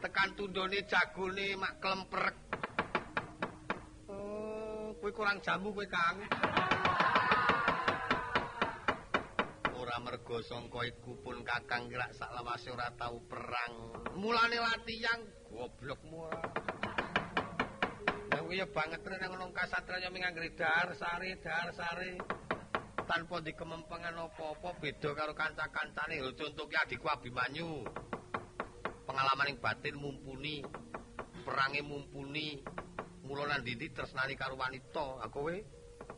Tekan 0.00 0.32
tundone 0.32 0.80
jagone 0.88 1.54
mak 1.60 1.76
klemprek. 1.84 2.36
Oh, 4.08 4.96
kowe 5.00 5.10
kurang 5.12 5.44
jamu 5.44 5.76
kowe 5.76 5.84
Kang. 5.84 6.24
Ora 9.76 9.96
mergo 10.00 10.40
sangka 10.40 10.80
iku 10.88 11.20
pun 11.20 11.44
Kakang 11.44 11.92
gerak 11.92 12.16
saklawase 12.16 12.72
ora 12.72 12.88
tau 12.96 13.20
perang. 13.28 13.72
Mulane 14.16 14.56
latihan 14.56 15.20
goblokmu 15.54 16.16
ora. 16.26 16.42
ya 18.54 18.70
banget 18.70 19.02
nek 19.02 19.26
ngono 19.34 19.50
kasatraya 19.50 20.14
minganggri 20.14 20.54
dar 20.54 20.94
sari 20.94 21.34
dar 21.42 21.74
sari. 21.74 22.18
Tanpa 23.04 23.42
dikemempengan 23.44 24.16
apa-apa 24.16 24.80
beda 24.80 25.10
karo 25.12 25.36
kanca-kancane. 25.36 26.24
Lho 26.24 26.32
contoh 26.32 26.64
ki 26.70 26.76
adikku 26.78 27.04
Abimanyu. 27.10 27.84
Pengalaman 29.04 29.52
yang 29.52 29.58
batin 29.60 29.98
mumpuni 29.98 30.64
perange 31.44 31.84
mumpuni. 31.84 32.64
Mula 33.26 33.44
nang 33.44 33.60
ndi 33.60 33.92
tresnani 33.92 34.38
karo 34.38 34.56
wanita. 34.56 35.20
Aku 35.28 35.50
kowe 35.50 35.56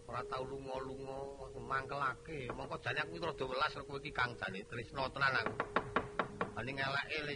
ora 0.07 0.22
tau 0.30 0.47
lunga-lunga 0.47 1.51
mangkelake. 1.59 2.53
Mongko 2.55 2.78
jane 2.84 3.03
aku 3.03 3.18
rada 3.18 3.45
welas 3.49 3.74
karo 3.74 3.84
kowe 3.89 3.99
iki 3.99 4.14
Kang 4.14 4.39
jane 4.39 4.62
tresno 4.70 5.11
tenan 5.11 5.43
aku. 5.43 5.55
Ani 6.55 6.70
ngeleke 6.76 7.18
le 7.26 7.34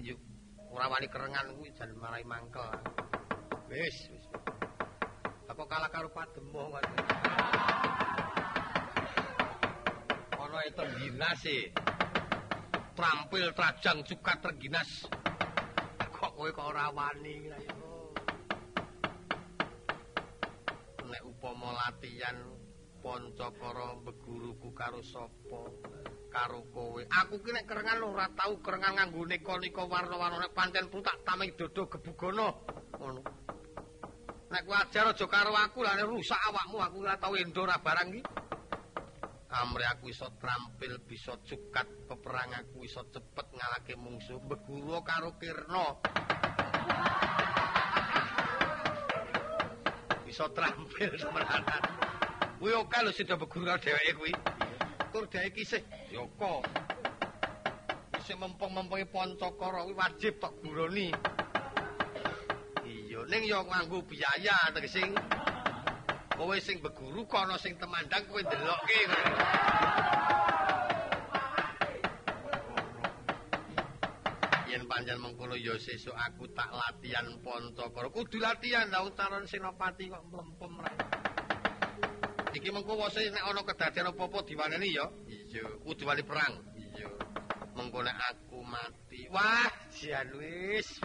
ora 0.71 0.87
wani 0.89 1.07
kerengan 1.11 1.47
kuwi 1.59 1.71
jan 1.75 1.91
marai 1.99 2.25
mangkel 2.25 2.71
wis 3.71 4.11
wis 4.11 4.25
kok 5.61 5.69
kalah 5.69 5.93
karo 5.93 6.09
pademoh 6.09 6.73
kan. 6.73 6.85
Ana 10.41 10.59
itu 10.65 10.85
ginas 10.97 11.45
e. 11.45 11.69
Trampil 12.97 13.53
trajang 13.53 14.01
cukat 14.09 14.41
terginas. 14.41 15.05
Kok 16.01 16.33
kowe 16.33 16.49
kok 16.49 16.65
ora 16.65 16.89
wani 16.97 17.53
Nek 21.05 21.23
upama 21.29 21.77
latihan 21.77 22.41
Pancakara 23.05 24.01
beguruku 24.01 24.73
karo 24.73 25.05
sapa? 25.05 25.61
Karo 26.31 26.63
kowe. 26.71 27.03
Aku 27.03 27.43
ki 27.43 27.51
nek 27.51 27.67
kerengan 27.67 28.07
ora 28.07 28.31
tau 28.39 28.55
kerengan 28.63 28.95
nganggo 28.95 29.27
nika-nika 29.27 29.83
warna-warna 29.83 30.47
pancen 30.55 30.87
putak 30.87 31.27
tameng 31.27 31.59
dodo 31.59 31.91
gebugono. 31.91 32.63
Ngono. 32.95 33.21
Nek 34.55 34.63
kowe 34.63 34.77
ajar 34.79 35.11
aja 35.11 35.27
karo 35.27 35.51
aku 35.59 35.83
lah 35.83 35.99
rusak 36.07 36.39
awakmu 36.39 36.79
aku 36.79 36.97
ora 37.03 37.19
tau 37.19 37.35
endo 37.35 37.67
ora 37.67 37.83
barang 37.83 38.09
iki. 38.15 38.23
Amre 39.51 39.83
aku 39.91 40.15
iso 40.15 40.31
trampil 40.39 41.03
bisa 41.03 41.35
cukat 41.43 41.91
peperang 42.07 42.55
aku 42.55 42.87
iso 42.87 43.03
cepet 43.11 43.47
ngalake 43.51 43.99
mungsuh 43.99 44.39
beguru 44.47 45.03
karo 45.03 45.35
Kirna. 45.35 45.99
Iso 50.31 50.47
trampil 50.55 51.11
semenanan. 51.27 51.83
Kuwi 52.63 52.71
oke 52.79 52.99
lho 53.03 53.11
sida 53.11 53.35
beguru 53.35 53.75
dheweke 53.83 54.15
kuwi. 54.15 54.33
Tur 55.11 55.27
dheweke 55.27 55.55
kisih 55.59 55.83
Joko. 56.15 56.63
Isih 58.19 58.37
mempeng-mempengi 58.39 59.11
Pancakara 59.11 59.83
kuwi 59.83 59.95
wajib 59.99 60.39
tok 60.39 60.55
guroni. 60.63 61.11
ning 63.31 63.47
ya 63.47 63.63
nganggo 63.63 64.03
biaya 64.03 64.75
tegese 64.75 65.07
kowe 66.35 66.57
sing 66.59 66.83
beguru 66.83 67.23
kono 67.31 67.55
sing 67.63 67.79
temandang 67.79 68.27
kowe 68.27 68.43
ndelokke 68.43 69.01
yen 74.67 74.83
panjen 74.91 75.23
mengkono 75.23 75.55
ya 75.55 75.79
sesuk 75.79 76.11
aku 76.11 76.51
tak 76.51 76.75
latihan 76.75 77.31
pancakara 77.39 78.11
kudu 78.11 78.43
latihan 78.43 78.91
lha 78.91 79.07
utaran 79.07 79.47
senopati 79.47 80.11
kok 80.11 80.27
mlempem 80.27 80.59
ra 80.59 80.60
iki 82.61 82.69
mengko 82.69 82.93
wase 83.01 83.33
nek 83.33 83.41
ana 83.41 83.65
kedadian 83.65 84.13
apa-apa 84.13 84.45
diwaneni 84.45 84.93
ya 84.93 85.09
iya 85.49 85.65
kudu 85.81 86.05
wali 86.05 86.21
perang 86.21 86.61
iya 86.77 87.09
mengko 87.73 88.05
aku 88.05 88.61
mati 88.69 89.25
wah 89.33 89.73
jan 89.97 90.29
wis 90.37 91.01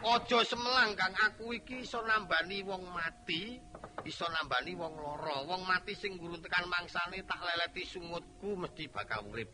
Aja 0.00 0.40
semelang 0.48 0.96
Kang, 0.96 1.12
aku 1.12 1.52
iki 1.52 1.84
iso 1.84 2.00
nambani 2.00 2.64
wong 2.64 2.88
mati, 2.88 3.60
iso 4.08 4.24
nambani 4.32 4.72
wong 4.72 4.96
lara. 4.96 5.44
Wong 5.44 5.60
mati 5.68 5.92
sing 5.92 6.16
gurun 6.16 6.40
tekan 6.40 6.64
mangsane 6.72 7.20
tak 7.28 7.36
leleti 7.44 7.84
sungutku 7.84 8.56
mesti 8.56 8.88
bakal 8.88 9.28
urip. 9.28 9.52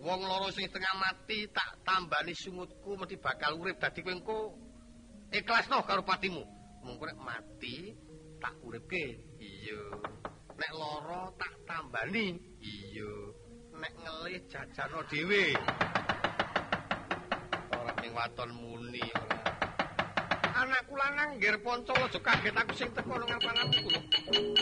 Wong 0.00 0.24
lara 0.24 0.48
sing 0.56 0.72
tengah 0.72 0.96
mati 0.96 1.44
tak 1.52 1.84
tambani 1.84 2.32
sungutku 2.32 2.96
mesti 2.96 3.20
bakal 3.20 3.60
urip. 3.60 3.76
Dadi 3.76 4.00
kowe 4.00 4.16
engko 4.16 4.38
ikhlasno 5.28 5.84
karo 5.84 6.00
patimu. 6.00 6.40
Mengko 6.80 7.04
nek 7.12 7.20
mati 7.20 7.92
tak 8.40 8.56
uripke. 8.64 9.29
Iya. 9.60 9.84
Nek 10.56 10.72
lara 10.72 11.28
tak 11.36 11.52
tambani. 11.68 12.40
Iya. 12.64 13.12
Nek 13.76 13.92
ngelih 14.00 14.40
jajano 14.48 15.04
dhewe. 15.12 15.52
ning 18.00 18.16
waton 18.16 18.50
muni 18.56 19.04
anakku 20.56 20.96
lanang 20.96 21.36
nggir 21.36 21.60
ponco 21.60 21.92
aja 21.92 22.16
kaget 22.16 22.56
aku 22.56 22.72
sing 22.72 22.88
teko 22.96 23.12
ngapanku 23.12 23.92
jajan 23.92 24.59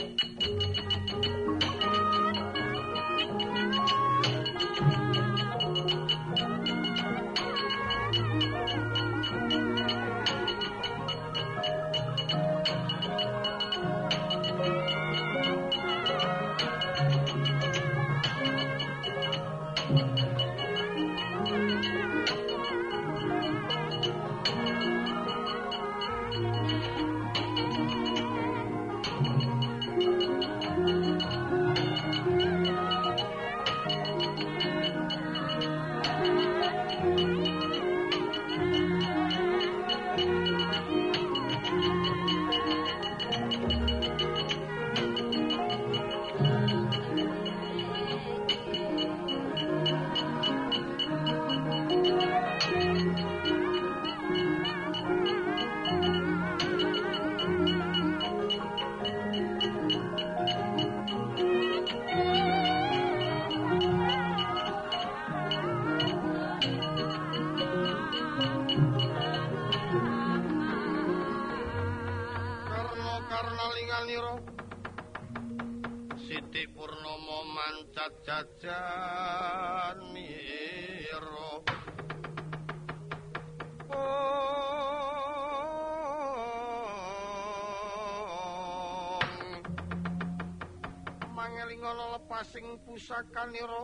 ana 92.39 92.47
lepasing 92.47 92.79
pusakanira 92.87 93.83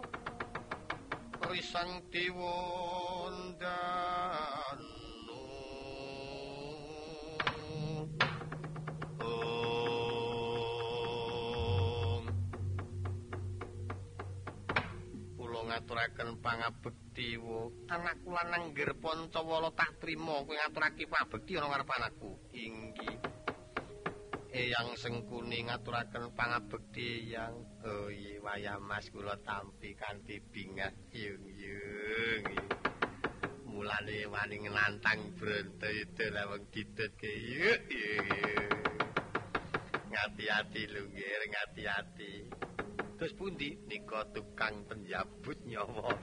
risang 1.51 2.07
diwondan 2.15 3.59
ngaturaken 15.65 16.39
pangabekti 16.39 17.35
wo 17.43 17.75
anakku 17.91 18.31
lanang 18.31 18.71
nggir 18.71 18.95
pancawala 19.03 19.75
tak 19.75 19.99
trima 19.99 20.47
kowe 20.47 20.55
ngaturake 20.55 21.11
pangabekti 21.11 21.59
ana 21.59 21.67
ngarep 21.75 21.91
anakku. 21.91 22.39
Inggih 22.55 23.34
Eyang 24.55 24.95
Sengkuni 24.95 25.67
ngaturaken 25.67 26.31
pangabekti 26.39 27.27
yang 27.27 27.59
oh 27.83 28.07
iya 28.07 28.39
wayah 28.39 28.79
Mas 28.79 29.11
kula 29.11 29.35
tampi 29.43 29.99
kanthi 29.99 30.39
bingah 30.39 30.95
yung 31.11 31.43
yung 31.59 32.47
mulane 33.67 34.31
wani 34.31 34.63
nantang 34.71 35.35
bronto 35.35 35.91
itu 35.91 36.31
lawang 36.31 36.71
didut 36.71 37.11
ke 37.19 37.27
yuk 37.35 37.83
ngati-hati 40.15 40.83
lho 40.87 41.03
nggih 41.03 41.51
ngati-hati. 41.51 42.33
Terus 43.19 43.35
pundi? 43.35 43.75
Nika 43.91 44.23
tukang 44.31 44.87
penjabut 44.87 45.59
nyawa. 45.67 46.15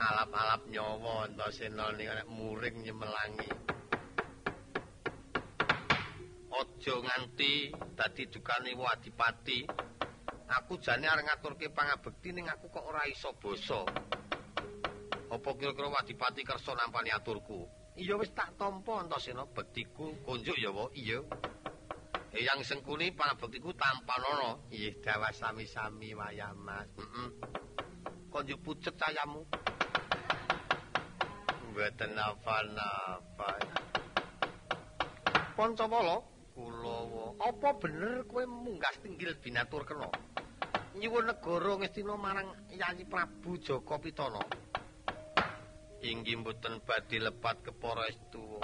Alap-alap 0.00 0.64
nyawa 0.72 1.28
entasena 1.28 1.92
nek 1.92 2.24
muring 2.32 2.88
nyemelangi 2.88 3.68
aja 6.58 6.94
nganti 6.98 7.70
dadi 7.94 8.22
dukane 8.26 8.74
wadipati. 8.74 9.62
Aku 10.48 10.80
jane 10.80 11.04
arep 11.04 11.28
ngaturke 11.28 11.68
pangabekti 11.70 12.32
ning 12.32 12.48
aku 12.48 12.72
kok 12.72 12.82
ora 12.88 13.04
iso 13.06 13.36
basa. 13.36 13.84
Apa 15.28 15.50
kira-kira 15.60 15.92
wadipati 15.92 16.40
kersa 16.40 16.72
nampani 16.72 17.12
aturku? 17.12 17.68
Iya 18.00 18.16
wis 18.16 18.32
tak 18.32 18.56
tampa 18.56 19.04
Antasena 19.04 19.44
bektiku 19.44 20.16
konjuk 20.24 20.56
ya 20.56 20.72
wa 20.72 20.88
iya. 20.96 21.20
Eyang 22.32 22.64
Sengkuni 22.64 23.12
pangabektiku 23.12 23.76
tampanono. 23.76 24.72
Iya 24.72 24.96
dawa 25.04 25.28
sami-sami 25.36 26.16
wayah 26.16 26.56
Mas. 26.56 26.88
Heeh. 26.96 27.28
Konjuk 28.32 28.58
pucet 28.64 28.96
cayamu. 28.96 29.44
Mboten 31.68 32.10
napa-napa. 32.16 33.50
Pancawala 35.58 36.37
Kulawa, 36.58 37.38
apa 37.38 37.70
bener 37.78 38.26
kowe 38.26 38.42
munggah 38.42 38.90
tinggil 38.98 39.38
binatur 39.38 39.86
kena? 39.86 40.10
Nyuwun 40.98 41.30
negara 41.30 41.78
ngestina 41.78 42.18
marang 42.18 42.50
Yayi 42.74 43.06
Prabu 43.06 43.62
Jaka 43.62 43.94
Pitana. 44.02 44.42
Inggih 46.02 46.42
mboten 46.42 46.82
badhe 46.82 47.22
lepat 47.22 47.62
keparestu. 47.62 48.58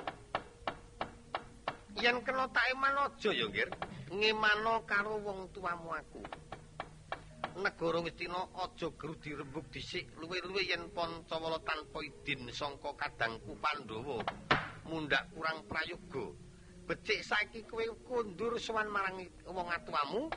Yen 2.02 2.18
kena 2.26 2.50
tak 2.50 2.66
eman 2.74 2.98
aja 2.98 3.30
ya, 3.30 3.46
Nggir. 3.46 3.70
Ngemano 4.10 4.82
karo 4.90 5.22
wong 5.22 5.54
tuamu 5.54 5.94
aku. 5.94 6.22
Negara 7.62 8.02
ngestina 8.02 8.42
aja 8.58 8.90
gru 8.90 9.14
dirembug 9.22 9.70
dhisik 9.70 10.10
luwe-luwe 10.18 10.66
yen 10.66 10.90
Pancawala 10.90 11.62
tanpa 11.62 12.02
idin 12.02 12.50
sangka 12.50 12.90
kadangku 12.98 13.54
Pandhawa 13.62 14.18
mundhak 14.90 15.30
kurang 15.30 15.62
prayoga. 15.70 16.43
Becik 16.84 17.24
saiki 17.24 17.64
kowe 17.64 17.84
kundur 18.04 18.60
sowan 18.60 18.88
marang 18.92 19.24
wong 19.48 19.68
atuamu 19.72 20.28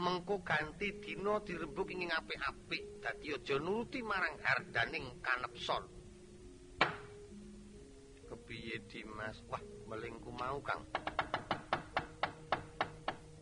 mengko 0.00 0.40
ganti 0.44 0.96
dina 1.00 1.40
dirembuk 1.44 1.88
ing 1.92 2.08
apik-apik 2.08 3.00
dadi 3.04 3.36
aja 3.36 3.56
nuruti 3.60 4.00
marang 4.00 4.36
hardaning 4.44 5.20
kanepson 5.24 5.84
kepiye 8.30 8.80
Dimas? 8.86 9.42
Wah 9.50 9.62
melingku 9.90 10.30
mau 10.30 10.62
Kang. 10.62 10.86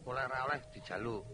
Kula 0.01 0.25
ora 0.25 0.49
oleh 0.49 0.61
dijaluk 0.73 1.25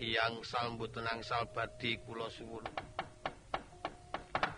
Iyang 0.00 0.40
sal 0.46 0.78
mboten 0.78 1.04
angsal 1.04 1.44
badhe 1.52 2.00
kula 2.06 2.30
suwun 2.32 2.64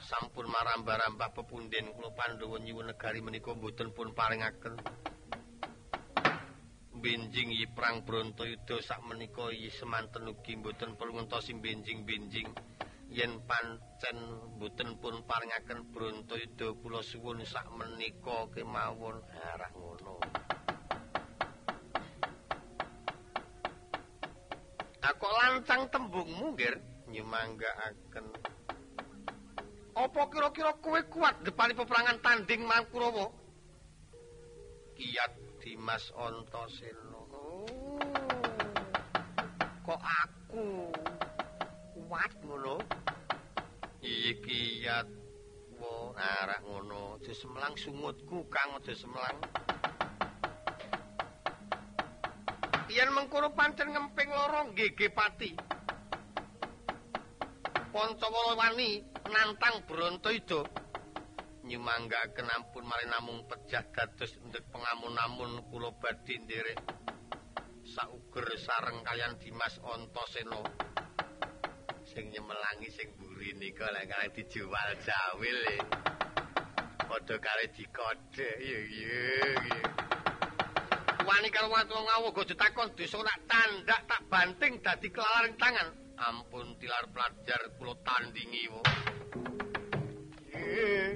sampun 0.02 0.50
marambah-rambah 0.50 1.30
pepunden 1.34 1.94
kula 1.94 2.10
Pandhawa 2.12 2.58
nyuwun 2.58 2.90
negari 2.90 3.22
menika 3.22 3.54
mboten 3.54 3.94
pun 3.94 4.10
paringaken 4.12 4.74
benjing 7.02 7.50
yi 7.50 7.66
perang 7.66 8.06
Brontoyuda 8.06 8.78
sak 8.78 9.02
menika 9.02 9.50
yi 9.50 9.74
semanten 9.74 10.30
ugi 10.30 10.54
mboten 10.54 10.94
perlu 10.94 11.18
ngentosi 11.18 11.58
benjing-benjing. 11.58 12.46
Yen 13.10 13.42
pancen 13.44 14.18
mboten 14.56 14.96
pun 15.02 15.26
paringaken 15.26 15.90
Brontoyuda 15.90 16.78
kula 16.78 17.02
suwun 17.02 17.42
sak 17.42 17.66
menika 17.74 18.46
kemawon 18.54 19.18
arah 19.34 19.72
ngono. 19.74 20.16
Aku 25.02 25.26
lancang 25.26 25.90
tembungmu, 25.90 26.54
Ger, 26.54 26.78
nyumanggaaken 27.10 28.41
Apa 29.92 30.24
kira-kira 30.32 30.72
kowe 30.80 31.00
kuat 31.12 31.44
depani 31.44 31.76
peperangan 31.76 32.16
tanding 32.24 32.64
Mangkurawa? 32.64 33.28
Kiyat 34.96 35.32
Dimas 35.60 36.08
Antasena. 36.16 37.20
Oh. 37.28 37.68
Kok 39.84 40.00
aku 40.00 40.88
kuat 41.92 42.32
ngono? 42.40 42.80
Iki 44.00 44.32
kiyat 44.40 45.08
wo 45.76 46.16
arek 46.16 46.64
ngono, 46.64 47.20
aja 47.20 47.32
semlang 47.36 47.76
sumutku 47.76 48.48
Kang 48.48 48.80
aja 48.80 48.96
semlang. 48.96 49.36
Yen 52.88 53.12
mengkono 53.12 53.52
pancen 53.52 53.92
ngemping 53.92 54.32
loro 54.32 54.72
nggih 54.72 55.12
pati. 55.12 55.52
Pancawala 57.92 58.56
wani 58.56 59.11
nantang 59.30 59.86
Brontoida 59.86 60.66
nyumanggaken 61.62 62.50
ampun 62.50 62.82
malih 62.82 63.06
namung 63.06 63.46
pejah 63.46 63.86
dados 63.94 64.34
ndek 64.50 64.66
pengamun-amun 64.74 65.62
kula 65.70 65.94
badhe 66.02 66.34
nderek. 66.42 66.78
Sauger 67.86 68.48
sareng 68.58 69.04
kalian 69.06 69.38
Dimas 69.38 69.78
Antasena. 69.84 70.58
Sing 72.02 72.34
nyemelangi 72.34 72.90
sing 72.90 73.14
nika 73.58 73.86
lek 73.94 74.10
kare 74.10 74.26
dijual 74.34 74.90
jawil 75.06 75.60
e. 75.70 75.78
Padha 77.06 77.36
kare 77.38 77.66
dikode 77.74 78.48
iya 78.58 78.80
iya 78.86 79.30
wani 81.22 81.48
karo 81.54 81.70
watu 81.70 81.94
ngawu 81.94 82.34
go 82.34 82.42
ditakon 82.42 82.90
desa 82.98 83.18
nak 83.22 83.38
tandak 83.46 84.02
tak 84.10 84.22
banting 84.26 84.82
dadi 84.82 85.08
kelalaring 85.10 85.54
tangan. 85.58 85.88
Ampun 86.22 86.78
tilar 86.78 87.06
pelajar 87.10 87.60
kula 87.78 87.94
tandingi 88.06 88.70
wo 88.70 88.82
Yeah. 90.72 91.11